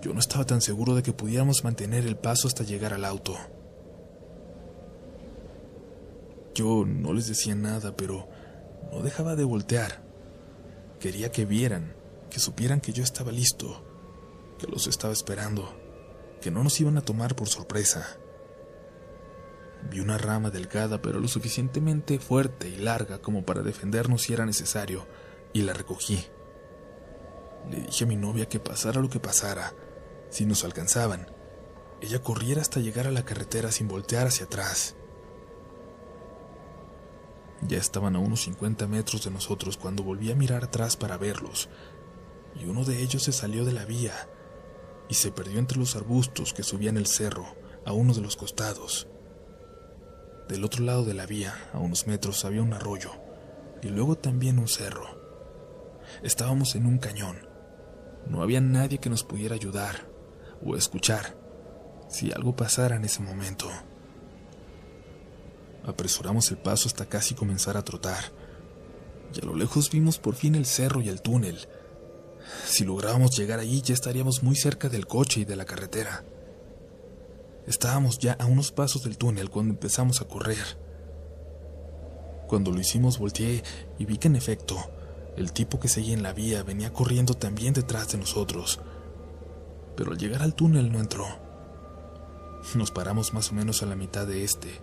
yo 0.02 0.12
no 0.12 0.20
estaba 0.20 0.44
tan 0.44 0.60
seguro 0.60 0.94
de 0.94 1.02
que 1.02 1.12
pudiéramos 1.12 1.64
mantener 1.64 2.06
el 2.06 2.16
paso 2.16 2.48
hasta 2.48 2.64
llegar 2.64 2.92
al 2.92 3.04
auto. 3.04 3.36
Yo 6.54 6.84
no 6.86 7.12
les 7.12 7.28
decía 7.28 7.54
nada, 7.54 7.96
pero 7.96 8.28
no 8.92 9.02
dejaba 9.02 9.36
de 9.36 9.44
voltear. 9.44 10.02
Quería 10.98 11.30
que 11.30 11.44
vieran, 11.44 11.94
que 12.28 12.40
supieran 12.40 12.80
que 12.80 12.92
yo 12.92 13.02
estaba 13.02 13.32
listo, 13.32 13.84
que 14.58 14.66
los 14.66 14.86
estaba 14.86 15.12
esperando, 15.12 15.74
que 16.40 16.50
no 16.50 16.62
nos 16.62 16.80
iban 16.80 16.98
a 16.98 17.02
tomar 17.02 17.36
por 17.36 17.48
sorpresa. 17.48 18.18
Vi 19.90 20.00
una 20.00 20.18
rama 20.18 20.50
delgada 20.50 21.00
pero 21.00 21.20
lo 21.20 21.28
suficientemente 21.28 22.18
fuerte 22.18 22.68
y 22.68 22.76
larga 22.76 23.18
como 23.18 23.44
para 23.44 23.62
defendernos 23.62 24.22
si 24.22 24.32
era 24.32 24.44
necesario, 24.44 25.06
y 25.52 25.62
la 25.62 25.72
recogí. 25.72 26.26
Le 27.70 27.80
dije 27.80 28.04
a 28.04 28.06
mi 28.06 28.16
novia 28.16 28.48
que 28.48 28.60
pasara 28.60 29.00
lo 29.00 29.08
que 29.08 29.20
pasara, 29.20 29.72
si 30.30 30.46
nos 30.46 30.64
alcanzaban, 30.64 31.30
ella 32.00 32.22
corriera 32.22 32.62
hasta 32.62 32.80
llegar 32.80 33.06
a 33.06 33.10
la 33.10 33.24
carretera 33.24 33.70
sin 33.70 33.88
voltear 33.88 34.26
hacia 34.26 34.46
atrás. 34.46 34.96
Ya 37.62 37.78
estaban 37.78 38.16
a 38.16 38.18
unos 38.18 38.42
50 38.42 38.86
metros 38.86 39.24
de 39.24 39.30
nosotros 39.30 39.76
cuando 39.76 40.02
volví 40.02 40.30
a 40.32 40.36
mirar 40.36 40.64
atrás 40.64 40.96
para 40.96 41.18
verlos, 41.18 41.68
y 42.54 42.64
uno 42.64 42.84
de 42.84 43.02
ellos 43.02 43.22
se 43.22 43.32
salió 43.32 43.64
de 43.64 43.72
la 43.72 43.84
vía 43.84 44.14
y 45.08 45.14
se 45.14 45.30
perdió 45.32 45.58
entre 45.58 45.78
los 45.78 45.96
arbustos 45.96 46.54
que 46.54 46.62
subían 46.62 46.96
el 46.96 47.06
cerro 47.06 47.44
a 47.84 47.92
uno 47.92 48.14
de 48.14 48.20
los 48.20 48.36
costados. 48.36 49.08
Del 50.48 50.64
otro 50.64 50.84
lado 50.84 51.04
de 51.04 51.14
la 51.14 51.26
vía, 51.26 51.54
a 51.72 51.78
unos 51.78 52.06
metros, 52.06 52.44
había 52.44 52.62
un 52.62 52.72
arroyo 52.72 53.12
y 53.82 53.88
luego 53.88 54.16
también 54.16 54.58
un 54.58 54.68
cerro. 54.68 55.20
Estábamos 56.22 56.74
en 56.74 56.86
un 56.86 56.98
cañón. 56.98 57.48
No 58.26 58.42
había 58.42 58.60
nadie 58.60 58.98
que 58.98 59.10
nos 59.10 59.24
pudiera 59.24 59.54
ayudar 59.54 60.08
o 60.64 60.76
escuchar 60.76 61.36
si 62.08 62.32
algo 62.32 62.56
pasara 62.56 62.96
en 62.96 63.04
ese 63.04 63.22
momento. 63.22 63.68
Apresuramos 65.84 66.50
el 66.50 66.58
paso 66.58 66.88
hasta 66.88 67.06
casi 67.06 67.34
comenzar 67.34 67.76
a 67.76 67.84
trotar, 67.84 68.32
y 69.34 69.40
a 69.40 69.46
lo 69.46 69.54
lejos 69.54 69.90
vimos 69.90 70.18
por 70.18 70.34
fin 70.34 70.54
el 70.54 70.66
cerro 70.66 71.00
y 71.00 71.08
el 71.08 71.22
túnel. 71.22 71.68
Si 72.66 72.84
lográbamos 72.84 73.36
llegar 73.36 73.60
allí 73.60 73.80
ya 73.82 73.94
estaríamos 73.94 74.42
muy 74.42 74.56
cerca 74.56 74.88
del 74.88 75.06
coche 75.06 75.40
y 75.40 75.44
de 75.44 75.56
la 75.56 75.64
carretera. 75.64 76.24
Estábamos 77.66 78.18
ya 78.18 78.32
a 78.32 78.46
unos 78.46 78.72
pasos 78.72 79.04
del 79.04 79.16
túnel 79.16 79.50
cuando 79.50 79.72
empezamos 79.72 80.20
a 80.20 80.24
correr. 80.24 80.78
Cuando 82.48 82.72
lo 82.72 82.80
hicimos 82.80 83.18
volteé 83.18 83.62
y 83.98 84.04
vi 84.06 84.18
que 84.18 84.28
en 84.28 84.36
efecto, 84.36 84.76
el 85.36 85.52
tipo 85.52 85.78
que 85.78 85.88
seguía 85.88 86.14
en 86.14 86.22
la 86.22 86.32
vía 86.32 86.62
venía 86.64 86.92
corriendo 86.92 87.34
también 87.34 87.72
detrás 87.72 88.10
de 88.10 88.18
nosotros, 88.18 88.80
pero 89.96 90.12
al 90.12 90.18
llegar 90.18 90.42
al 90.42 90.54
túnel 90.54 90.90
no 90.90 90.98
entró. 90.98 91.26
Nos 92.74 92.90
paramos 92.90 93.32
más 93.32 93.50
o 93.50 93.54
menos 93.54 93.82
a 93.82 93.86
la 93.86 93.96
mitad 93.96 94.26
de 94.26 94.42
este, 94.42 94.80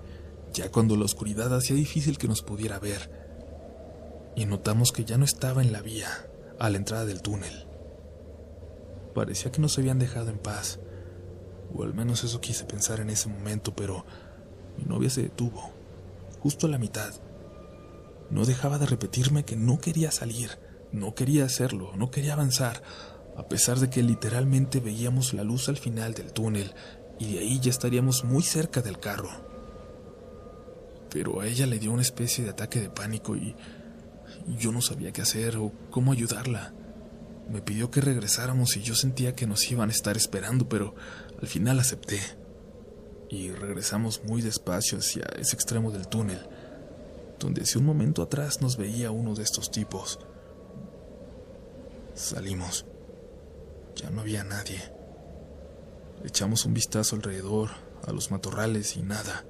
ya 0.53 0.71
cuando 0.71 0.95
la 0.95 1.05
oscuridad 1.05 1.55
hacía 1.55 1.75
difícil 1.75 2.17
que 2.17 2.27
nos 2.27 2.41
pudiera 2.41 2.79
ver, 2.79 3.11
y 4.35 4.45
notamos 4.45 4.91
que 4.91 5.05
ya 5.05 5.17
no 5.17 5.25
estaba 5.25 5.61
en 5.61 5.71
la 5.71 5.81
vía, 5.81 6.09
a 6.59 6.69
la 6.69 6.77
entrada 6.77 7.05
del 7.05 7.21
túnel. 7.21 7.65
Parecía 9.13 9.51
que 9.51 9.61
nos 9.61 9.77
habían 9.77 9.99
dejado 9.99 10.29
en 10.29 10.37
paz, 10.37 10.79
o 11.73 11.83
al 11.83 11.93
menos 11.93 12.23
eso 12.23 12.39
quise 12.39 12.65
pensar 12.65 12.99
en 12.99 13.09
ese 13.09 13.29
momento, 13.29 13.75
pero 13.75 14.05
mi 14.77 14.85
novia 14.85 15.09
se 15.09 15.23
detuvo, 15.23 15.71
justo 16.39 16.67
a 16.67 16.69
la 16.69 16.77
mitad. 16.77 17.13
No 18.29 18.45
dejaba 18.45 18.77
de 18.77 18.85
repetirme 18.85 19.45
que 19.45 19.55
no 19.55 19.79
quería 19.79 20.11
salir, 20.11 20.51
no 20.91 21.15
quería 21.15 21.45
hacerlo, 21.45 21.91
no 21.95 22.11
quería 22.11 22.33
avanzar, 22.33 22.81
a 23.35 23.47
pesar 23.47 23.79
de 23.79 23.89
que 23.89 24.03
literalmente 24.03 24.79
veíamos 24.79 25.33
la 25.33 25.43
luz 25.43 25.69
al 25.69 25.77
final 25.77 26.13
del 26.13 26.33
túnel 26.33 26.73
y 27.19 27.33
de 27.33 27.39
ahí 27.39 27.59
ya 27.59 27.69
estaríamos 27.69 28.23
muy 28.23 28.43
cerca 28.43 28.81
del 28.81 28.99
carro. 28.99 29.46
Pero 31.09 31.41
a 31.41 31.47
ella 31.47 31.65
le 31.65 31.79
dio 31.79 31.91
una 31.91 32.01
especie 32.01 32.43
de 32.43 32.49
ataque 32.51 32.79
de 32.79 32.89
pánico 32.89 33.35
y 33.35 33.55
yo 34.59 34.71
no 34.71 34.81
sabía 34.81 35.11
qué 35.11 35.21
hacer 35.21 35.57
o 35.57 35.71
cómo 35.89 36.11
ayudarla. 36.11 36.73
Me 37.49 37.61
pidió 37.61 37.89
que 37.91 38.01
regresáramos 38.01 38.75
y 38.75 38.81
yo 38.81 38.93
sentía 38.93 39.35
que 39.35 39.47
nos 39.47 39.69
iban 39.71 39.89
a 39.89 39.93
estar 39.93 40.17
esperando, 40.17 40.67
pero 40.67 40.95
al 41.41 41.47
final 41.47 41.79
acepté. 41.79 42.19
Y 43.29 43.51
regresamos 43.51 44.21
muy 44.25 44.41
despacio 44.41 44.97
hacia 44.97 45.23
ese 45.37 45.55
extremo 45.55 45.91
del 45.91 46.07
túnel, 46.07 46.39
donde 47.39 47.61
hace 47.61 47.77
un 47.77 47.85
momento 47.85 48.21
atrás 48.21 48.61
nos 48.61 48.77
veía 48.77 49.11
uno 49.11 49.33
de 49.33 49.43
estos 49.43 49.71
tipos. 49.71 50.19
Salimos. 52.15 52.85
Ya 53.95 54.09
no 54.09 54.21
había 54.21 54.43
nadie. 54.43 54.81
Echamos 56.23 56.65
un 56.65 56.73
vistazo 56.73 57.15
alrededor, 57.15 57.69
a 58.05 58.11
los 58.11 58.31
matorrales 58.31 58.97
y 58.97 59.03
nada. 59.03 59.45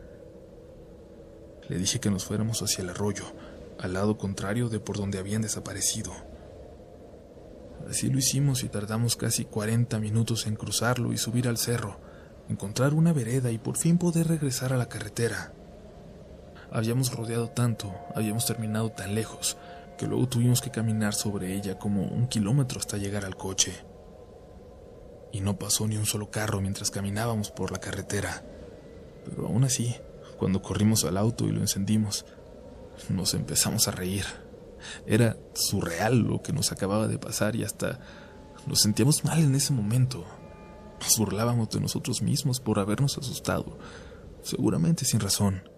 Le 1.69 1.77
dije 1.77 1.99
que 1.99 2.09
nos 2.09 2.25
fuéramos 2.25 2.61
hacia 2.61 2.81
el 2.81 2.89
arroyo, 2.89 3.25
al 3.79 3.93
lado 3.93 4.17
contrario 4.17 4.69
de 4.69 4.79
por 4.79 4.97
donde 4.97 5.19
habían 5.19 5.41
desaparecido. 5.41 6.13
Así 7.89 8.09
lo 8.09 8.17
hicimos 8.17 8.63
y 8.63 8.69
tardamos 8.69 9.15
casi 9.15 9.45
40 9.45 9.99
minutos 9.99 10.47
en 10.47 10.55
cruzarlo 10.55 11.13
y 11.13 11.17
subir 11.17 11.47
al 11.47 11.57
cerro, 11.57 11.99
encontrar 12.49 12.93
una 12.93 13.13
vereda 13.13 13.51
y 13.51 13.57
por 13.57 13.77
fin 13.77 13.97
poder 13.97 14.27
regresar 14.27 14.73
a 14.73 14.77
la 14.77 14.89
carretera. 14.89 15.53
Habíamos 16.71 17.13
rodeado 17.13 17.49
tanto, 17.49 17.93
habíamos 18.13 18.45
terminado 18.45 18.91
tan 18.91 19.15
lejos, 19.15 19.57
que 19.97 20.07
luego 20.07 20.27
tuvimos 20.27 20.61
que 20.61 20.71
caminar 20.71 21.13
sobre 21.13 21.55
ella 21.55 21.79
como 21.79 22.03
un 22.03 22.27
kilómetro 22.27 22.79
hasta 22.79 22.97
llegar 22.97 23.25
al 23.25 23.37
coche 23.37 23.73
y 25.31 25.41
no 25.41 25.57
pasó 25.57 25.87
ni 25.87 25.97
un 25.97 26.05
solo 26.05 26.31
carro 26.31 26.61
mientras 26.61 26.91
caminábamos 26.91 27.51
por 27.51 27.71
la 27.71 27.79
carretera. 27.79 28.43
Pero 29.25 29.47
aún 29.47 29.63
así, 29.63 29.95
cuando 30.37 30.61
corrimos 30.61 31.03
al 31.05 31.17
auto 31.17 31.45
y 31.45 31.51
lo 31.51 31.61
encendimos, 31.61 32.25
nos 33.09 33.33
empezamos 33.33 33.87
a 33.87 33.91
reír. 33.91 34.25
Era 35.05 35.37
surreal 35.53 36.19
lo 36.19 36.41
que 36.41 36.53
nos 36.53 36.71
acababa 36.71 37.07
de 37.07 37.19
pasar 37.19 37.55
y 37.55 37.63
hasta 37.63 37.99
Nos 38.65 38.81
sentíamos 38.81 39.23
mal 39.23 39.39
en 39.39 39.55
ese 39.55 39.71
momento. 39.71 40.25
Nos 40.99 41.17
burlábamos 41.17 41.69
de 41.69 41.79
nosotros 41.79 42.21
mismos 42.21 42.59
por 42.59 42.79
habernos 42.79 43.17
asustado, 43.17 43.77
seguramente 44.41 45.05
sin 45.05 45.21
razón. 45.21 45.69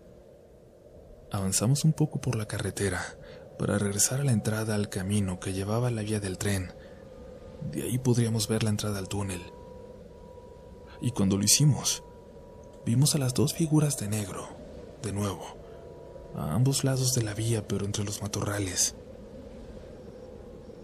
Avanzamos 1.32 1.84
un 1.84 1.94
poco 1.94 2.20
por 2.20 2.36
la 2.36 2.48
carretera 2.48 3.02
para 3.60 3.78
regresar 3.78 4.22
a 4.22 4.24
la 4.24 4.32
entrada 4.32 4.74
al 4.74 4.90
camino 4.90 5.40
que 5.40 5.54
llevaba 5.54 5.90
a 5.90 5.92
la 5.92 6.02
vía 6.02 6.20
del 6.20 6.40
tren. 6.40 6.74
De 7.72 7.84
ahí 7.84 8.00
podríamos 8.00 8.48
ver 8.48 8.64
la 8.64 8.72
entrada 8.72 8.98
al 8.98 9.10
túnel. 9.10 9.42
Y 11.02 11.12
cuando 11.12 11.38
lo 11.38 11.44
hicimos, 11.44 12.04
vimos 12.86 13.16
a 13.16 13.18
las 13.18 13.34
dos 13.34 13.54
figuras 13.54 13.98
de 13.98 14.08
negro, 14.08 14.48
de 15.02 15.12
nuevo, 15.14 15.58
a 16.36 16.54
ambos 16.54 16.84
lados 16.84 17.14
de 17.14 17.24
la 17.24 17.34
vía, 17.34 17.68
pero 17.68 17.86
entre 17.86 18.04
los 18.04 18.22
matorrales. 18.22 18.96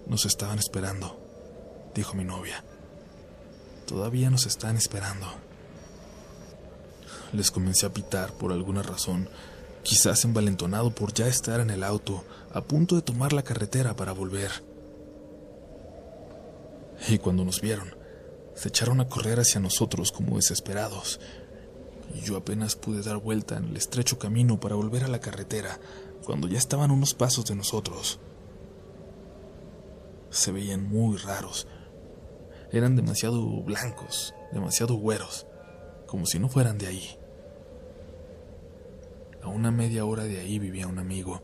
Nos 0.08 0.26
estaban 0.26 0.60
esperando, 0.60 1.20
dijo 1.94 2.14
mi 2.16 2.24
novia. 2.24 2.64
Todavía 3.86 4.30
nos 4.30 4.46
están 4.46 4.78
esperando. 4.78 5.28
Les 7.34 7.52
comencé 7.52 7.86
a 7.86 7.94
pitar 7.94 8.32
por 8.34 8.52
alguna 8.52 8.82
razón, 8.82 9.30
quizás 9.84 10.26
envalentonado 10.26 10.92
por 10.92 11.14
ya 11.14 11.28
estar 11.28 11.60
en 11.60 11.70
el 11.70 11.84
auto, 11.84 12.24
a 12.54 12.62
punto 12.62 12.96
de 12.96 13.02
tomar 13.02 13.34
la 13.34 13.44
carretera 13.44 13.96
para 13.96 14.12
volver. 14.12 14.52
Y 17.08 17.18
cuando 17.18 17.44
nos 17.46 17.62
vieron, 17.62 17.96
se 18.56 18.70
echaron 18.70 19.02
a 19.02 19.10
correr 19.10 19.40
hacia 19.40 19.60
nosotros 19.60 20.12
como 20.12 20.38
desesperados, 20.38 21.20
y 22.14 22.22
yo 22.22 22.38
apenas 22.38 22.76
pude 22.76 23.02
dar 23.02 23.18
vuelta 23.18 23.58
en 23.58 23.66
el 23.66 23.78
estrecho 23.78 24.20
camino 24.20 24.60
para 24.60 24.76
volver 24.76 25.04
a 25.04 25.08
la 25.08 25.20
carretera 25.20 25.80
cuando 26.24 26.48
ya 26.48 26.58
estaban 26.58 26.92
unos 26.92 27.14
pasos 27.14 27.46
de 27.46 27.56
nosotros. 27.56 28.20
Se 30.30 30.52
veían 30.52 30.88
muy 30.88 31.18
raros. 31.18 31.68
Eran 32.72 32.96
demasiado 32.96 33.42
blancos, 33.64 34.34
demasiado 34.52 34.96
güeros, 34.96 35.48
como 36.08 36.26
si 36.26 36.40
no 36.40 36.50
fueran 36.50 36.78
de 36.78 36.88
ahí. 36.88 37.18
A 39.42 39.48
una 39.48 39.72
media 39.72 40.06
hora 40.06 40.24
de 40.24 40.40
ahí 40.40 40.60
vivía 40.60 40.88
un 40.88 41.00
amigo, 41.00 41.42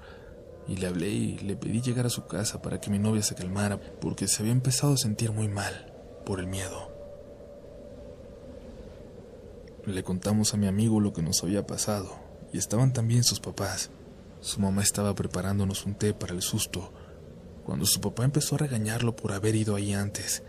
y 0.68 0.78
le 0.78 0.88
hablé 0.88 1.10
y 1.10 1.38
le 1.40 1.56
pedí 1.56 1.82
llegar 1.82 2.06
a 2.06 2.10
su 2.10 2.26
casa 2.28 2.62
para 2.62 2.80
que 2.80 2.90
mi 2.90 3.00
novia 3.00 3.24
se 3.24 3.36
calmara, 3.36 3.80
porque 4.00 4.28
se 4.28 4.42
había 4.42 4.52
empezado 4.52 4.94
a 4.94 4.98
sentir 4.98 5.32
muy 5.32 5.48
mal 5.48 5.94
por 6.26 6.40
el 6.40 6.48
miedo. 6.48 6.91
Le 9.86 10.04
contamos 10.04 10.54
a 10.54 10.58
mi 10.58 10.68
amigo 10.68 11.00
lo 11.00 11.12
que 11.12 11.24
nos 11.24 11.42
había 11.44 11.66
pasado, 11.66 12.16
y 12.54 12.60
estaban 12.60 12.94
también 12.94 13.24
sus 13.24 13.40
papás. 13.40 13.90
Su 14.40 14.60
mamá 14.60 14.84
estaba 14.84 15.16
preparándonos 15.16 15.88
un 15.88 15.96
té 15.96 16.14
para 16.14 16.36
el 16.36 16.44
susto, 16.44 16.94
cuando 17.66 17.88
su 17.88 18.00
papá 18.00 18.24
empezó 18.24 18.56
a 18.56 18.60
regañarlo 18.60 19.16
por 19.16 19.32
haber 19.32 19.56
ido 19.56 19.76
ahí 19.76 19.94
antes, 19.94 20.44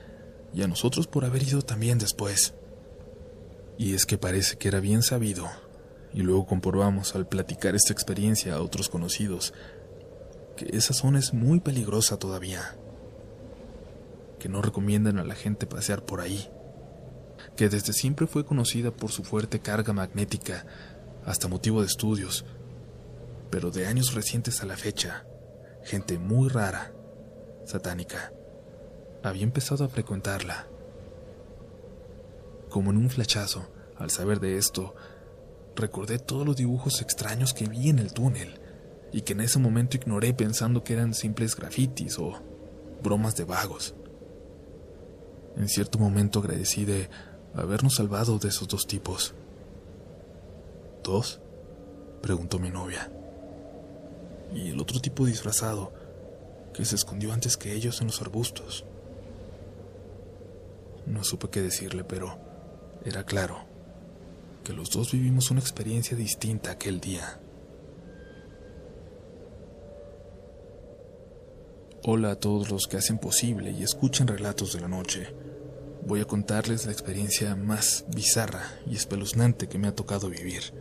y 0.53 0.63
a 0.63 0.69
nosotros 0.69 1.07
por 1.07 1.25
haber 1.25 1.45
ido 1.45 1.63
también 1.63 1.99
después. 1.99 2.53
Y 3.79 3.95
es 3.95 4.05
que 4.05 4.19
parece 4.19 4.59
que 4.59 4.69
era 4.69 4.81
bien 4.81 5.03
sabido, 5.03 5.49
y 6.13 6.21
luego 6.21 6.45
comprobamos 6.45 7.15
al 7.15 7.27
platicar 7.27 7.75
esta 7.75 7.95
experiencia 7.95 8.57
a 8.57 8.61
otros 8.61 8.91
conocidos, 8.91 9.55
que 10.57 10.77
esa 10.77 10.93
zona 10.93 11.19
es 11.19 11.33
muy 11.33 11.61
peligrosa 11.61 12.19
todavía, 12.19 12.77
que 14.39 14.51
no 14.51 14.61
recomiendan 14.61 15.19
a 15.19 15.25
la 15.25 15.35
gente 15.35 15.67
pasear 15.67 16.05
por 16.05 16.21
ahí 16.21 16.51
que 17.57 17.69
desde 17.69 17.93
siempre 17.93 18.27
fue 18.27 18.45
conocida 18.45 18.91
por 18.91 19.11
su 19.11 19.25
fuerte 19.25 19.61
carga 19.61 19.93
magnética, 19.93 20.67
hasta 21.25 21.49
motivo 21.49 21.81
de 21.81 21.87
estudios, 21.87 22.45
pero 23.51 23.71
de 23.71 23.87
años 23.87 24.15
recientes 24.15 24.63
a 24.63 24.67
la 24.67 24.77
fecha, 24.77 25.27
gente 25.85 26.19
muy 26.19 26.49
rara, 26.49 26.93
satánica, 27.65 28.33
había 29.23 29.45
empezado 29.45 29.85
a 29.85 29.89
frecuentarla. 29.89 30.67
Como 32.71 32.91
en 32.91 32.97
un 32.97 33.11
flechazo, 33.11 33.69
al 33.99 34.11
saber 34.11 34.41
de 34.41 34.57
esto, 34.57 34.95
recordé 35.77 36.19
todos 36.19 36.47
los 36.47 36.57
dibujos 36.57 37.01
extraños 37.03 37.55
que 37.55 37.69
vi 37.69 37.91
en 37.91 37.99
el 37.99 38.13
túnel 38.13 38.61
y 39.13 39.23
que 39.23 39.35
en 39.35 39.43
ese 39.43 39.59
momento 39.59 39.97
ignoré 39.97 40.33
pensando 40.33 40.83
que 40.83 40.95
eran 40.95 41.15
simples 41.15 41.55
grafitis 41.55 42.19
o 42.19 42.41
bromas 43.03 43.37
de 43.37 43.45
vagos. 43.45 43.95
En 45.57 45.69
cierto 45.69 45.99
momento 45.99 46.39
agradecí 46.39 46.85
de 46.85 47.11
habernos 47.55 47.97
salvado 47.97 48.39
de 48.39 48.49
esos 48.49 48.69
dos 48.69 48.87
tipos. 48.87 49.35
¿Dos? 51.03 51.41
preguntó 52.21 52.59
mi 52.59 52.71
novia. 52.71 53.11
Y 54.55 54.71
el 54.71 54.81
otro 54.81 55.01
tipo 55.01 55.27
disfrazado, 55.27 55.93
que 56.73 56.85
se 56.85 56.95
escondió 56.95 57.33
antes 57.33 57.57
que 57.57 57.73
ellos 57.73 58.01
en 58.01 58.07
los 58.09 58.21
arbustos. 58.23 58.85
No 61.07 61.25
supe 61.25 61.49
qué 61.51 61.61
decirle, 61.61 62.05
pero 62.05 62.39
era 63.05 63.25
claro 63.25 63.65
que 64.65 64.73
los 64.73 64.91
dos 64.91 65.13
vivimos 65.13 65.51
una 65.51 65.61
experiencia 65.61 66.17
distinta 66.17 66.71
aquel 66.71 67.01
día. 67.01 67.41
Hola 72.05 72.33
a 72.33 72.37
todos 72.37 72.71
los 72.71 72.87
que 72.87 72.97
hacen 72.97 73.19
posible 73.19 73.71
y 73.73 73.83
escuchan 73.83 74.29
relatos 74.29 74.73
de 74.73 74.81
la 74.81 74.89
noche 74.89 75.52
voy 76.05 76.21
a 76.21 76.25
contarles 76.25 76.85
la 76.87 76.93
experiencia 76.93 77.55
más 77.55 78.05
bizarra 78.09 78.63
y 78.87 78.97
espeluznante 78.97 79.69
que 79.69 79.79
me 79.79 79.87
ha 79.87 79.95
tocado 79.95 80.29
vivir, 80.29 80.75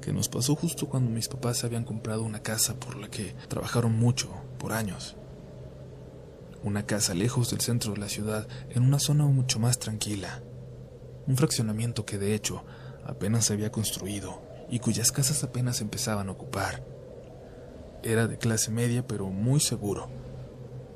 que 0.00 0.12
nos 0.12 0.28
pasó 0.28 0.56
justo 0.56 0.88
cuando 0.88 1.10
mis 1.10 1.28
papás 1.28 1.62
habían 1.62 1.84
comprado 1.84 2.22
una 2.22 2.42
casa 2.42 2.74
por 2.74 2.96
la 2.96 3.08
que 3.08 3.34
trabajaron 3.48 3.92
mucho, 3.92 4.30
por 4.58 4.72
años. 4.72 5.16
Una 6.62 6.86
casa 6.86 7.14
lejos 7.14 7.50
del 7.50 7.60
centro 7.60 7.92
de 7.92 7.98
la 7.98 8.08
ciudad, 8.08 8.48
en 8.70 8.82
una 8.82 8.98
zona 8.98 9.26
mucho 9.26 9.58
más 9.58 9.78
tranquila. 9.78 10.42
Un 11.26 11.36
fraccionamiento 11.36 12.06
que 12.06 12.18
de 12.18 12.34
hecho 12.34 12.64
apenas 13.04 13.46
se 13.46 13.52
había 13.52 13.70
construido 13.70 14.42
y 14.70 14.78
cuyas 14.78 15.12
casas 15.12 15.44
apenas 15.44 15.80
empezaban 15.80 16.28
a 16.28 16.32
ocupar. 16.32 16.82
Era 18.02 18.26
de 18.26 18.38
clase 18.38 18.70
media 18.70 19.06
pero 19.06 19.26
muy 19.26 19.60
seguro. 19.60 20.08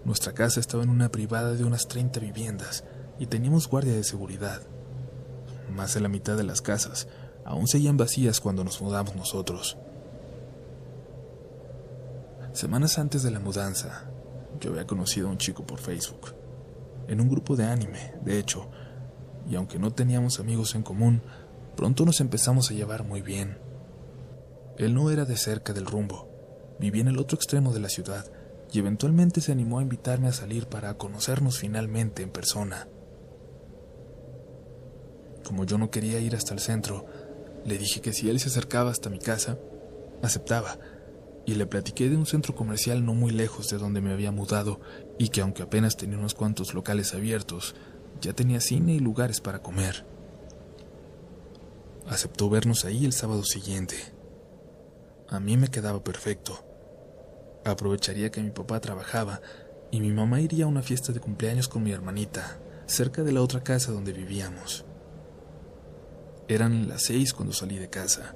Nuestra 0.04 0.32
casa 0.32 0.60
estaba 0.60 0.82
en 0.82 0.88
una 0.88 1.10
privada 1.10 1.52
de 1.52 1.64
unas 1.64 1.86
30 1.86 2.20
viviendas 2.20 2.84
y 3.20 3.26
teníamos 3.26 3.68
guardia 3.68 3.94
de 3.94 4.02
seguridad. 4.02 4.62
Más 5.70 5.94
de 5.94 6.00
la 6.00 6.08
mitad 6.08 6.36
de 6.36 6.42
las 6.42 6.62
casas 6.62 7.06
aún 7.44 7.68
seguían 7.68 7.96
vacías 7.96 8.40
cuando 8.40 8.64
nos 8.64 8.80
mudamos 8.80 9.14
nosotros. 9.14 9.76
Semanas 12.52 12.98
antes 12.98 13.22
de 13.22 13.30
la 13.30 13.38
mudanza, 13.38 14.10
yo 14.58 14.70
había 14.70 14.86
conocido 14.86 15.28
a 15.28 15.30
un 15.30 15.38
chico 15.38 15.64
por 15.64 15.78
Facebook, 15.78 16.34
en 17.08 17.20
un 17.20 17.28
grupo 17.28 17.56
de 17.56 17.64
anime, 17.64 18.14
de 18.24 18.38
hecho, 18.38 18.68
y 19.48 19.54
aunque 19.54 19.78
no 19.78 19.92
teníamos 19.92 20.40
amigos 20.40 20.74
en 20.74 20.82
común, 20.82 21.22
pronto 21.76 22.04
nos 22.04 22.20
empezamos 22.20 22.70
a 22.70 22.74
llevar 22.74 23.04
muy 23.04 23.20
bien. 23.20 23.58
Él 24.78 24.94
no 24.94 25.10
era 25.10 25.24
de 25.24 25.36
cerca 25.36 25.72
del 25.72 25.86
rumbo, 25.86 26.28
vivía 26.78 27.02
en 27.02 27.08
el 27.08 27.18
otro 27.18 27.36
extremo 27.36 27.72
de 27.72 27.80
la 27.80 27.88
ciudad 27.90 28.24
y 28.72 28.78
eventualmente 28.78 29.40
se 29.40 29.52
animó 29.52 29.78
a 29.78 29.82
invitarme 29.82 30.28
a 30.28 30.32
salir 30.32 30.66
para 30.66 30.94
conocernos 30.94 31.58
finalmente 31.58 32.22
en 32.22 32.30
persona. 32.30 32.88
Como 35.44 35.64
yo 35.64 35.78
no 35.78 35.90
quería 35.90 36.20
ir 36.20 36.36
hasta 36.36 36.54
el 36.54 36.60
centro, 36.60 37.06
le 37.64 37.78
dije 37.78 38.00
que 38.00 38.12
si 38.12 38.30
él 38.30 38.40
se 38.40 38.48
acercaba 38.48 38.90
hasta 38.90 39.10
mi 39.10 39.18
casa, 39.18 39.58
aceptaba, 40.22 40.78
y 41.46 41.54
le 41.54 41.66
platiqué 41.66 42.08
de 42.08 42.16
un 42.16 42.26
centro 42.26 42.54
comercial 42.54 43.04
no 43.04 43.14
muy 43.14 43.32
lejos 43.32 43.68
de 43.70 43.78
donde 43.78 44.00
me 44.00 44.12
había 44.12 44.30
mudado 44.30 44.80
y 45.18 45.30
que 45.30 45.40
aunque 45.40 45.62
apenas 45.62 45.96
tenía 45.96 46.18
unos 46.18 46.34
cuantos 46.34 46.74
locales 46.74 47.14
abiertos, 47.14 47.74
ya 48.20 48.32
tenía 48.32 48.60
cine 48.60 48.92
y 48.92 49.00
lugares 49.00 49.40
para 49.40 49.62
comer. 49.62 50.06
Aceptó 52.06 52.50
vernos 52.50 52.84
ahí 52.84 53.04
el 53.04 53.12
sábado 53.12 53.44
siguiente. 53.44 53.96
A 55.28 55.40
mí 55.40 55.56
me 55.56 55.68
quedaba 55.68 56.02
perfecto. 56.04 56.64
Aprovecharía 57.64 58.30
que 58.30 58.42
mi 58.42 58.50
papá 58.50 58.80
trabajaba 58.80 59.40
y 59.90 60.00
mi 60.00 60.10
mamá 60.10 60.40
iría 60.40 60.64
a 60.64 60.68
una 60.68 60.82
fiesta 60.82 61.12
de 61.12 61.20
cumpleaños 61.20 61.68
con 61.68 61.82
mi 61.82 61.92
hermanita, 61.92 62.58
cerca 62.86 63.22
de 63.22 63.32
la 63.32 63.42
otra 63.42 63.62
casa 63.62 63.92
donde 63.92 64.12
vivíamos. 64.12 64.84
Eran 66.50 66.88
las 66.88 67.02
seis 67.02 67.32
cuando 67.32 67.54
salí 67.54 67.78
de 67.78 67.88
casa. 67.88 68.34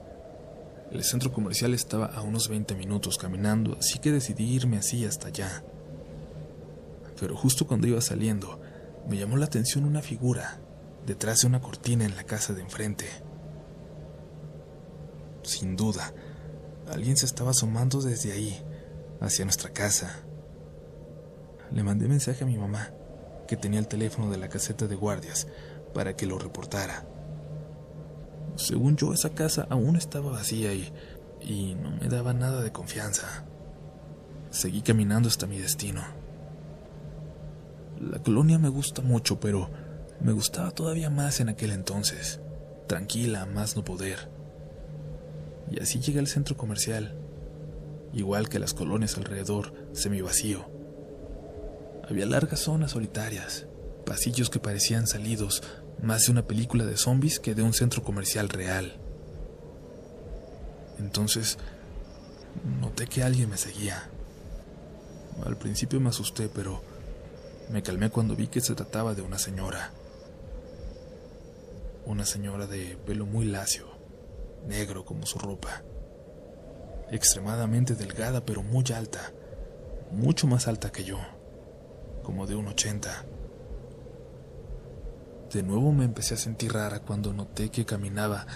El 0.93 1.03
centro 1.03 1.33
comercial 1.33 1.75
estaba 1.75 2.07
a 2.07 2.23
unos 2.23 2.49
20 2.49 2.77
minutos 2.77 3.19
caminando, 3.19 3.77
así 3.77 3.99
que 3.99 4.13
decidí 4.13 4.55
irme 4.55 4.77
así 4.79 5.05
hasta 5.05 5.27
allá. 5.27 5.65
Pero 7.19 7.37
justo 7.37 7.67
cuando 7.67 7.89
iba 7.89 8.01
saliendo, 8.01 8.61
me 9.09 9.17
llamó 9.17 9.37
la 9.37 9.47
atención 9.47 9.85
una 9.85 10.01
figura 10.01 10.61
detrás 11.05 11.41
de 11.41 11.49
una 11.49 11.61
cortina 11.61 12.05
en 12.05 12.15
la 12.15 12.23
casa 12.23 12.53
de 12.53 12.61
enfrente. 12.61 13.07
Sin 15.43 15.75
duda, 15.75 16.15
alguien 16.89 17.17
se 17.17 17.27
estaba 17.27 17.51
asomando 17.51 18.01
desde 18.01 18.31
ahí, 18.31 18.63
hacia 19.21 19.45
nuestra 19.45 19.71
casa. 19.71 20.21
Le 21.73 21.83
mandé 21.83 22.07
mensaje 22.07 22.45
a 22.45 22.47
mi 22.47 22.59
mamá, 22.59 22.93
que 23.49 23.57
tenía 23.57 23.81
el 23.81 23.89
teléfono 23.89 24.31
de 24.31 24.39
la 24.39 24.49
caseta 24.49 24.87
de 24.87 24.95
guardias, 24.95 25.49
para 25.93 26.15
que 26.15 26.27
lo 26.27 26.39
reportara. 26.39 27.09
Según 28.57 28.97
yo, 28.97 29.13
esa 29.13 29.31
casa 29.31 29.67
aún 29.71 29.97
estaba 29.97 30.31
vacía 30.31 30.73
y, 30.73 30.93
y 31.41 31.75
no 31.75 31.91
me 31.91 32.09
daba 32.09 32.33
nada 32.33 32.63
de 32.63 32.73
confianza. 32.73 33.45
Seguí 34.51 34.83
caminando 34.83 35.29
hasta 35.29 35.47
mi 35.47 35.59
destino. 35.59 36.03
La 38.01 38.19
colonia 38.19 38.59
me 38.59 38.69
gusta 38.69 39.03
mucho, 39.03 39.41
pero 39.41 39.71
me 40.21 40.33
gustaba 40.33 40.71
todavía 40.71 41.11
más 41.11 41.41
en 41.41 41.49
aquel 41.49 41.71
entonces. 41.71 42.41
Tranquila, 42.87 43.47
más 43.47 43.77
no 43.77 43.85
poder. 43.85 44.31
Y 45.71 45.81
así 45.81 46.01
llegué 46.01 46.19
al 46.19 46.27
centro 46.27 46.57
comercial, 46.57 47.17
igual 48.13 48.49
que 48.49 48.59
las 48.59 48.75
colonias 48.75 49.17
alrededor, 49.17 49.73
semivacío. 49.93 50.71
Había 52.09 52.27
largas 52.27 52.61
zonas 52.61 52.93
solitarias, 52.93 53.67
pasillos 54.05 54.51
que 54.51 54.61
parecían 54.61 55.07
salidos 55.07 55.63
más 56.03 56.27
de 56.27 56.33
una 56.33 56.47
película 56.47 56.85
de 56.85 56.97
zombies 56.97 57.41
que 57.41 57.55
de 57.55 57.63
un 57.63 57.73
centro 57.73 58.03
comercial 58.03 58.49
real. 58.49 58.99
Entonces, 60.99 61.59
noté 62.81 63.07
que 63.07 63.23
alguien 63.23 63.51
me 63.51 63.57
seguía. 63.57 64.09
Al 65.45 65.57
principio 65.57 66.01
me 66.01 66.11
asusté, 66.11 66.49
pero 66.49 66.83
me 67.71 67.83
calmé 67.83 68.11
cuando 68.11 68.37
vi 68.37 68.47
que 68.47 68.61
se 68.61 68.75
trataba 68.75 69.15
de 69.15 69.23
una 69.23 69.39
señora. 69.39 69.93
Una 72.07 72.27
señora 72.27 72.67
de 72.67 72.97
pelo 73.07 73.27
muy 73.27 73.47
lacio, 73.47 73.87
negro 74.67 75.05
como 75.05 75.27
su 75.27 75.39
ropa. 75.39 75.83
Extremadamente 77.11 77.95
delgada 77.95 78.45
pero 78.45 78.63
muy 78.63 78.85
alta, 78.95 79.33
mucho 80.11 80.47
más 80.47 80.69
alta 80.69 80.93
que 80.93 81.05
yo, 81.05 81.19
como 82.23 82.47
de 82.47 82.55
un 82.55 82.69
ochenta. 82.69 83.25
De 85.53 85.63
nuevo 85.63 85.93
me 85.93 86.05
empecé 86.05 86.35
a 86.35 86.39
sentir 86.39 86.73
rara 86.73 87.01
cuando 87.01 87.33
noté 87.33 87.71
que 87.71 87.85
caminaba 87.85 88.47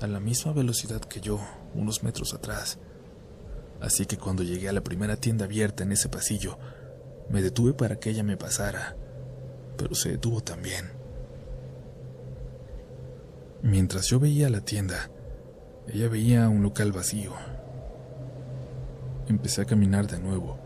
a 0.00 0.06
la 0.06 0.20
misma 0.20 0.52
velocidad 0.52 1.00
que 1.00 1.20
yo, 1.20 1.40
unos 1.74 2.02
metros 2.02 2.34
atrás. 2.34 2.78
Así 3.80 4.06
que 4.06 4.16
cuando 4.16 4.42
llegué 4.42 4.68
a 4.68 4.72
la 4.72 4.82
primera 4.82 5.16
tienda 5.16 5.44
abierta 5.44 5.84
en 5.84 5.92
ese 5.92 6.08
pasillo, 6.08 6.58
me 7.30 7.42
detuve 7.42 7.74
para 7.74 7.96
que 7.96 8.10
ella 8.10 8.24
me 8.24 8.36
pasara, 8.36 8.96
pero 9.76 9.94
se 9.94 10.10
detuvo 10.10 10.40
también. 10.40 10.90
Mientras 13.62 14.06
yo 14.06 14.18
veía 14.18 14.48
la 14.50 14.60
tienda, 14.60 15.10
ella 15.86 16.08
veía 16.08 16.48
un 16.48 16.62
local 16.62 16.92
vacío. 16.92 17.32
Empecé 19.28 19.62
a 19.62 19.66
caminar 19.66 20.06
de 20.06 20.20
nuevo 20.20 20.58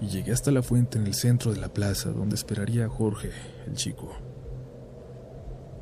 y 0.00 0.08
llegué 0.08 0.32
hasta 0.32 0.50
la 0.50 0.62
fuente 0.62 0.98
en 0.98 1.06
el 1.06 1.14
centro 1.14 1.52
de 1.52 1.60
la 1.60 1.72
plaza 1.72 2.10
donde 2.10 2.34
esperaría 2.34 2.86
a 2.86 2.88
Jorge, 2.88 3.30
el 3.66 3.74
chico. 3.74 4.16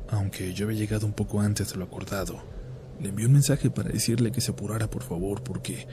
Aunque 0.09 0.53
yo 0.53 0.65
había 0.65 0.79
llegado 0.79 1.05
un 1.05 1.13
poco 1.13 1.41
antes 1.41 1.71
de 1.71 1.77
lo 1.77 1.85
acordado, 1.85 2.41
le 2.99 3.09
envié 3.09 3.25
un 3.25 3.33
mensaje 3.33 3.69
para 3.69 3.89
decirle 3.89 4.31
que 4.31 4.41
se 4.41 4.51
apurara 4.51 4.89
por 4.89 5.03
favor 5.03 5.43
porque 5.43 5.87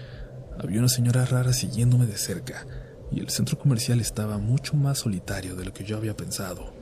había 0.59 0.79
una 0.79 0.89
señora 0.89 1.25
rara 1.25 1.53
siguiéndome 1.53 2.07
de 2.07 2.17
cerca 2.17 2.67
y 3.11 3.21
el 3.21 3.31
centro 3.31 3.59
comercial 3.59 4.01
estaba 4.01 4.39
mucho 4.39 4.75
más 4.75 4.99
solitario 4.99 5.57
de 5.57 5.65
lo 5.65 5.73
que 5.73 5.85
yo 5.85 5.97
había 5.97 6.17
pensado. 6.17 6.73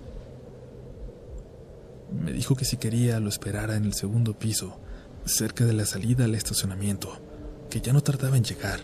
Me 2.12 2.32
dijo 2.32 2.56
que 2.56 2.64
si 2.64 2.76
quería 2.76 3.20
lo 3.20 3.28
esperara 3.28 3.76
en 3.76 3.84
el 3.84 3.94
segundo 3.94 4.38
piso, 4.38 4.80
cerca 5.24 5.64
de 5.64 5.72
la 5.72 5.86
salida 5.86 6.24
al 6.24 6.34
estacionamiento, 6.34 7.20
que 7.68 7.80
ya 7.80 7.92
no 7.92 8.02
tardaba 8.02 8.36
en 8.36 8.44
llegar. 8.44 8.80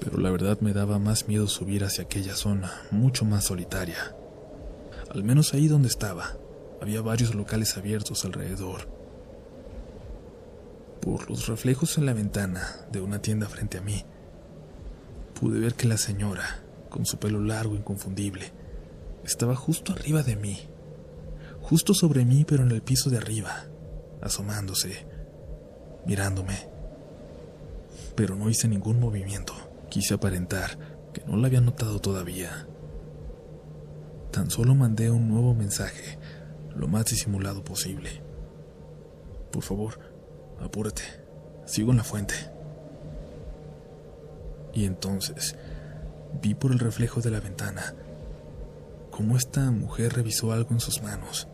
Pero 0.00 0.18
la 0.18 0.30
verdad 0.30 0.58
me 0.60 0.72
daba 0.72 0.98
más 0.98 1.28
miedo 1.28 1.46
subir 1.46 1.84
hacia 1.84 2.04
aquella 2.04 2.34
zona, 2.34 2.72
mucho 2.90 3.24
más 3.24 3.44
solitaria. 3.44 4.16
Al 5.10 5.24
menos 5.24 5.52
ahí 5.52 5.68
donde 5.68 5.88
estaba, 5.88 6.38
había 6.80 7.02
varios 7.02 7.34
locales 7.34 7.76
abiertos 7.76 8.24
alrededor. 8.24 8.88
Por 11.00 11.30
los 11.30 11.46
reflejos 11.46 11.98
en 11.98 12.06
la 12.06 12.12
ventana 12.12 12.86
de 12.92 13.00
una 13.00 13.22
tienda 13.22 13.48
frente 13.48 13.78
a 13.78 13.82
mí, 13.82 14.04
pude 15.38 15.58
ver 15.58 15.74
que 15.74 15.88
la 15.88 15.96
señora, 15.96 16.62
con 16.88 17.06
su 17.06 17.18
pelo 17.18 17.40
largo 17.40 17.74
inconfundible, 17.74 18.52
estaba 19.24 19.56
justo 19.56 19.92
arriba 19.92 20.22
de 20.22 20.36
mí, 20.36 20.58
justo 21.60 21.94
sobre 21.94 22.24
mí 22.24 22.44
pero 22.44 22.62
en 22.62 22.70
el 22.70 22.82
piso 22.82 23.10
de 23.10 23.18
arriba, 23.18 23.64
asomándose, 24.20 25.06
mirándome. 26.06 26.68
Pero 28.14 28.36
no 28.36 28.50
hice 28.50 28.68
ningún 28.68 29.00
movimiento, 29.00 29.54
quise 29.88 30.14
aparentar 30.14 30.78
que 31.12 31.22
no 31.24 31.36
la 31.36 31.46
había 31.46 31.60
notado 31.60 32.00
todavía. 32.00 32.66
Tan 34.30 34.50
solo 34.50 34.74
mandé 34.74 35.10
un 35.10 35.28
nuevo 35.28 35.54
mensaje, 35.54 36.18
lo 36.80 36.88
más 36.88 37.04
disimulado 37.04 37.62
posible. 37.62 38.22
Por 39.52 39.62
favor, 39.62 40.00
apúrate, 40.60 41.02
sigo 41.66 41.90
en 41.90 41.98
la 41.98 42.04
fuente. 42.04 42.34
Y 44.72 44.86
entonces 44.86 45.56
vi 46.40 46.54
por 46.54 46.72
el 46.72 46.78
reflejo 46.78 47.20
de 47.20 47.30
la 47.30 47.40
ventana 47.40 47.94
cómo 49.10 49.36
esta 49.36 49.70
mujer 49.70 50.14
revisó 50.14 50.52
algo 50.52 50.70
en 50.70 50.80
sus 50.80 51.02
manos. 51.02 51.48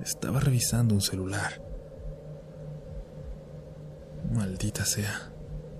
Estaba 0.00 0.38
revisando 0.38 0.94
un 0.94 1.00
celular. 1.00 1.60
Maldita 4.32 4.84
sea, 4.84 5.32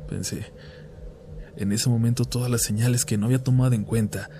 pensé. 0.08 0.52
En 1.56 1.70
ese 1.70 1.88
momento 1.88 2.24
todas 2.24 2.50
las 2.50 2.62
señales 2.62 3.04
que 3.04 3.18
no 3.18 3.26
había 3.26 3.44
tomado 3.44 3.74
en 3.74 3.84
cuenta 3.84 4.30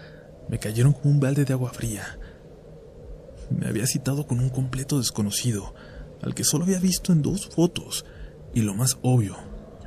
me 0.49 0.59
cayeron 0.59 0.93
como 0.93 1.11
un 1.11 1.21
balde 1.21 1.45
de 1.45 1.53
agua 1.53 1.71
fría. 1.71 2.19
Me 3.51 3.67
había 3.67 3.87
citado 3.87 4.27
con 4.27 4.41
un 4.41 4.51
completo 4.51 4.99
desconocido, 4.99 5.75
al 6.23 6.35
que 6.35 6.45
solo 6.45 6.65
había 6.65 6.79
visto 6.79 7.13
en 7.13 7.23
dos 7.23 7.49
fotos, 7.49 8.05
y 8.55 8.63
lo 8.63 8.75
más 8.75 8.99
obvio, 9.03 9.37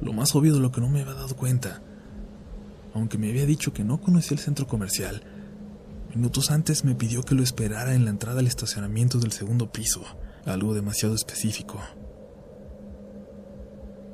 lo 0.01 0.13
más 0.13 0.35
obvio 0.35 0.53
de 0.53 0.59
lo 0.59 0.71
que 0.71 0.81
no 0.81 0.89
me 0.89 1.01
había 1.01 1.13
dado 1.13 1.35
cuenta. 1.35 1.81
Aunque 2.93 3.17
me 3.17 3.29
había 3.29 3.45
dicho 3.45 3.73
que 3.73 3.83
no 3.83 4.01
conocía 4.01 4.35
el 4.35 4.43
centro 4.43 4.67
comercial, 4.67 5.23
minutos 6.13 6.51
antes 6.51 6.83
me 6.83 6.95
pidió 6.95 7.23
que 7.23 7.35
lo 7.35 7.43
esperara 7.43 7.93
en 7.93 8.05
la 8.05 8.11
entrada 8.11 8.39
al 8.39 8.47
estacionamiento 8.47 9.19
del 9.19 9.31
segundo 9.31 9.71
piso, 9.71 10.03
algo 10.45 10.73
demasiado 10.73 11.15
específico. 11.15 11.79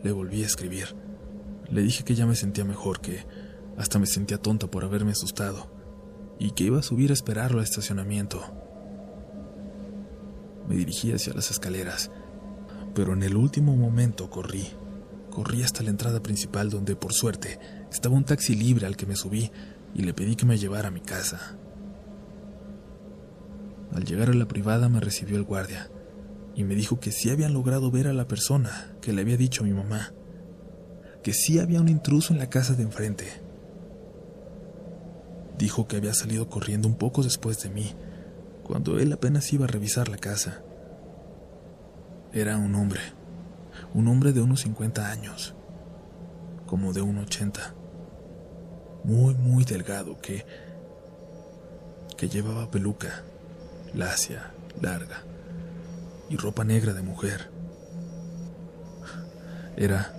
Le 0.03 0.11
volví 0.11 0.43
a 0.43 0.47
escribir. 0.47 0.95
Le 1.69 1.81
dije 1.81 2.03
que 2.03 2.15
ya 2.15 2.25
me 2.25 2.35
sentía 2.35 2.65
mejor, 2.65 2.99
que 2.99 3.25
hasta 3.77 3.99
me 3.99 4.05
sentía 4.05 4.37
tonta 4.37 4.67
por 4.67 4.83
haberme 4.83 5.11
asustado, 5.11 5.71
y 6.39 6.51
que 6.51 6.65
iba 6.65 6.79
a 6.79 6.83
subir 6.83 7.11
a 7.11 7.13
esperarlo 7.13 7.59
al 7.59 7.63
estacionamiento. 7.63 8.41
Me 10.67 10.75
dirigí 10.75 11.11
hacia 11.11 11.33
las 11.33 11.51
escaleras, 11.51 12.11
pero 12.93 13.13
en 13.13 13.23
el 13.23 13.35
último 13.35 13.75
momento 13.75 14.29
corrí. 14.29 14.67
Corrí 15.29 15.63
hasta 15.63 15.83
la 15.83 15.89
entrada 15.89 16.21
principal 16.21 16.69
donde, 16.69 16.95
por 16.95 17.13
suerte, 17.13 17.59
estaba 17.91 18.15
un 18.15 18.23
taxi 18.23 18.55
libre 18.55 18.85
al 18.85 18.95
que 18.95 19.05
me 19.05 19.15
subí 19.15 19.51
y 19.93 20.03
le 20.03 20.13
pedí 20.13 20.35
que 20.35 20.45
me 20.45 20.57
llevara 20.57 20.89
a 20.89 20.91
mi 20.91 21.01
casa. 21.01 21.57
Al 23.93 24.05
llegar 24.05 24.29
a 24.29 24.33
la 24.33 24.47
privada 24.47 24.89
me 24.89 24.99
recibió 24.99 25.37
el 25.37 25.43
guardia 25.43 25.89
y 26.55 26.63
me 26.63 26.75
dijo 26.75 26.99
que 26.99 27.11
sí 27.11 27.29
habían 27.29 27.53
logrado 27.53 27.91
ver 27.91 28.07
a 28.07 28.13
la 28.13 28.27
persona 28.27 28.95
que 29.01 29.13
le 29.13 29.21
había 29.21 29.37
dicho 29.37 29.63
a 29.63 29.67
mi 29.67 29.73
mamá, 29.73 30.13
que 31.23 31.33
sí 31.33 31.59
había 31.59 31.81
un 31.81 31.89
intruso 31.89 32.33
en 32.33 32.39
la 32.39 32.49
casa 32.49 32.73
de 32.73 32.83
enfrente. 32.83 33.25
Dijo 35.57 35.87
que 35.87 35.97
había 35.97 36.13
salido 36.13 36.49
corriendo 36.49 36.87
un 36.87 36.95
poco 36.95 37.23
después 37.23 37.61
de 37.63 37.69
mí, 37.69 37.93
cuando 38.63 38.99
él 38.99 39.11
apenas 39.13 39.51
iba 39.53 39.65
a 39.65 39.69
revisar 39.69 40.09
la 40.09 40.17
casa. 40.17 40.61
Era 42.31 42.57
un 42.57 42.75
hombre 42.75 43.01
un 43.93 44.07
hombre 44.07 44.33
de 44.33 44.41
unos 44.41 44.61
50 44.61 45.09
años, 45.09 45.53
como 46.65 46.93
de 46.93 47.01
un 47.01 47.17
80, 47.19 47.75
muy, 49.03 49.35
muy 49.35 49.65
delgado, 49.65 50.19
que, 50.19 50.45
que 52.17 52.27
llevaba 52.27 52.71
peluca, 52.71 53.23
lacia, 53.93 54.51
larga, 54.81 55.23
y 56.29 56.37
ropa 56.37 56.63
negra 56.63 56.93
de 56.93 57.03
mujer. 57.03 57.51
Era, 59.77 60.13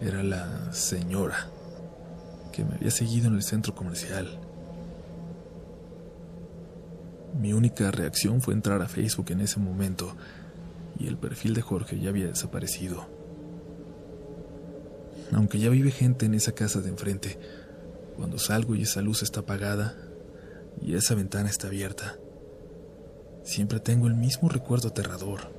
era 0.00 0.22
la 0.22 0.72
señora 0.72 1.48
que 2.52 2.64
me 2.64 2.76
había 2.76 2.90
seguido 2.90 3.28
en 3.28 3.34
el 3.34 3.42
centro 3.42 3.74
comercial. 3.74 4.38
Mi 7.38 7.52
única 7.52 7.90
reacción 7.90 8.40
fue 8.40 8.54
entrar 8.54 8.82
a 8.82 8.88
Facebook 8.88 9.30
en 9.30 9.40
ese 9.40 9.58
momento 9.58 10.14
y 10.98 11.08
el 11.08 11.16
perfil 11.16 11.54
de 11.54 11.62
Jorge 11.62 11.98
ya 11.98 12.10
había 12.10 12.26
desaparecido. 12.26 13.06
Aunque 15.32 15.58
ya 15.58 15.70
vive 15.70 15.90
gente 15.90 16.26
en 16.26 16.34
esa 16.34 16.52
casa 16.52 16.80
de 16.80 16.90
enfrente, 16.90 17.38
cuando 18.16 18.38
salgo 18.38 18.74
y 18.74 18.82
esa 18.82 19.00
luz 19.00 19.22
está 19.22 19.40
apagada 19.40 19.96
y 20.80 20.94
esa 20.94 21.14
ventana 21.14 21.48
está 21.48 21.68
abierta, 21.68 22.18
siempre 23.42 23.80
tengo 23.80 24.06
el 24.06 24.14
mismo 24.14 24.50
recuerdo 24.50 24.88
aterrador. 24.88 25.50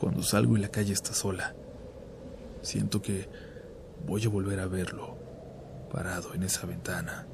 Cuando 0.00 0.22
salgo 0.22 0.56
y 0.56 0.60
la 0.60 0.68
calle 0.68 0.94
está 0.94 1.12
sola, 1.12 1.54
siento 2.62 3.02
que 3.02 3.28
voy 4.06 4.24
a 4.24 4.30
volver 4.30 4.60
a 4.60 4.66
verlo, 4.66 5.16
parado 5.92 6.34
en 6.34 6.42
esa 6.42 6.66
ventana. 6.66 7.26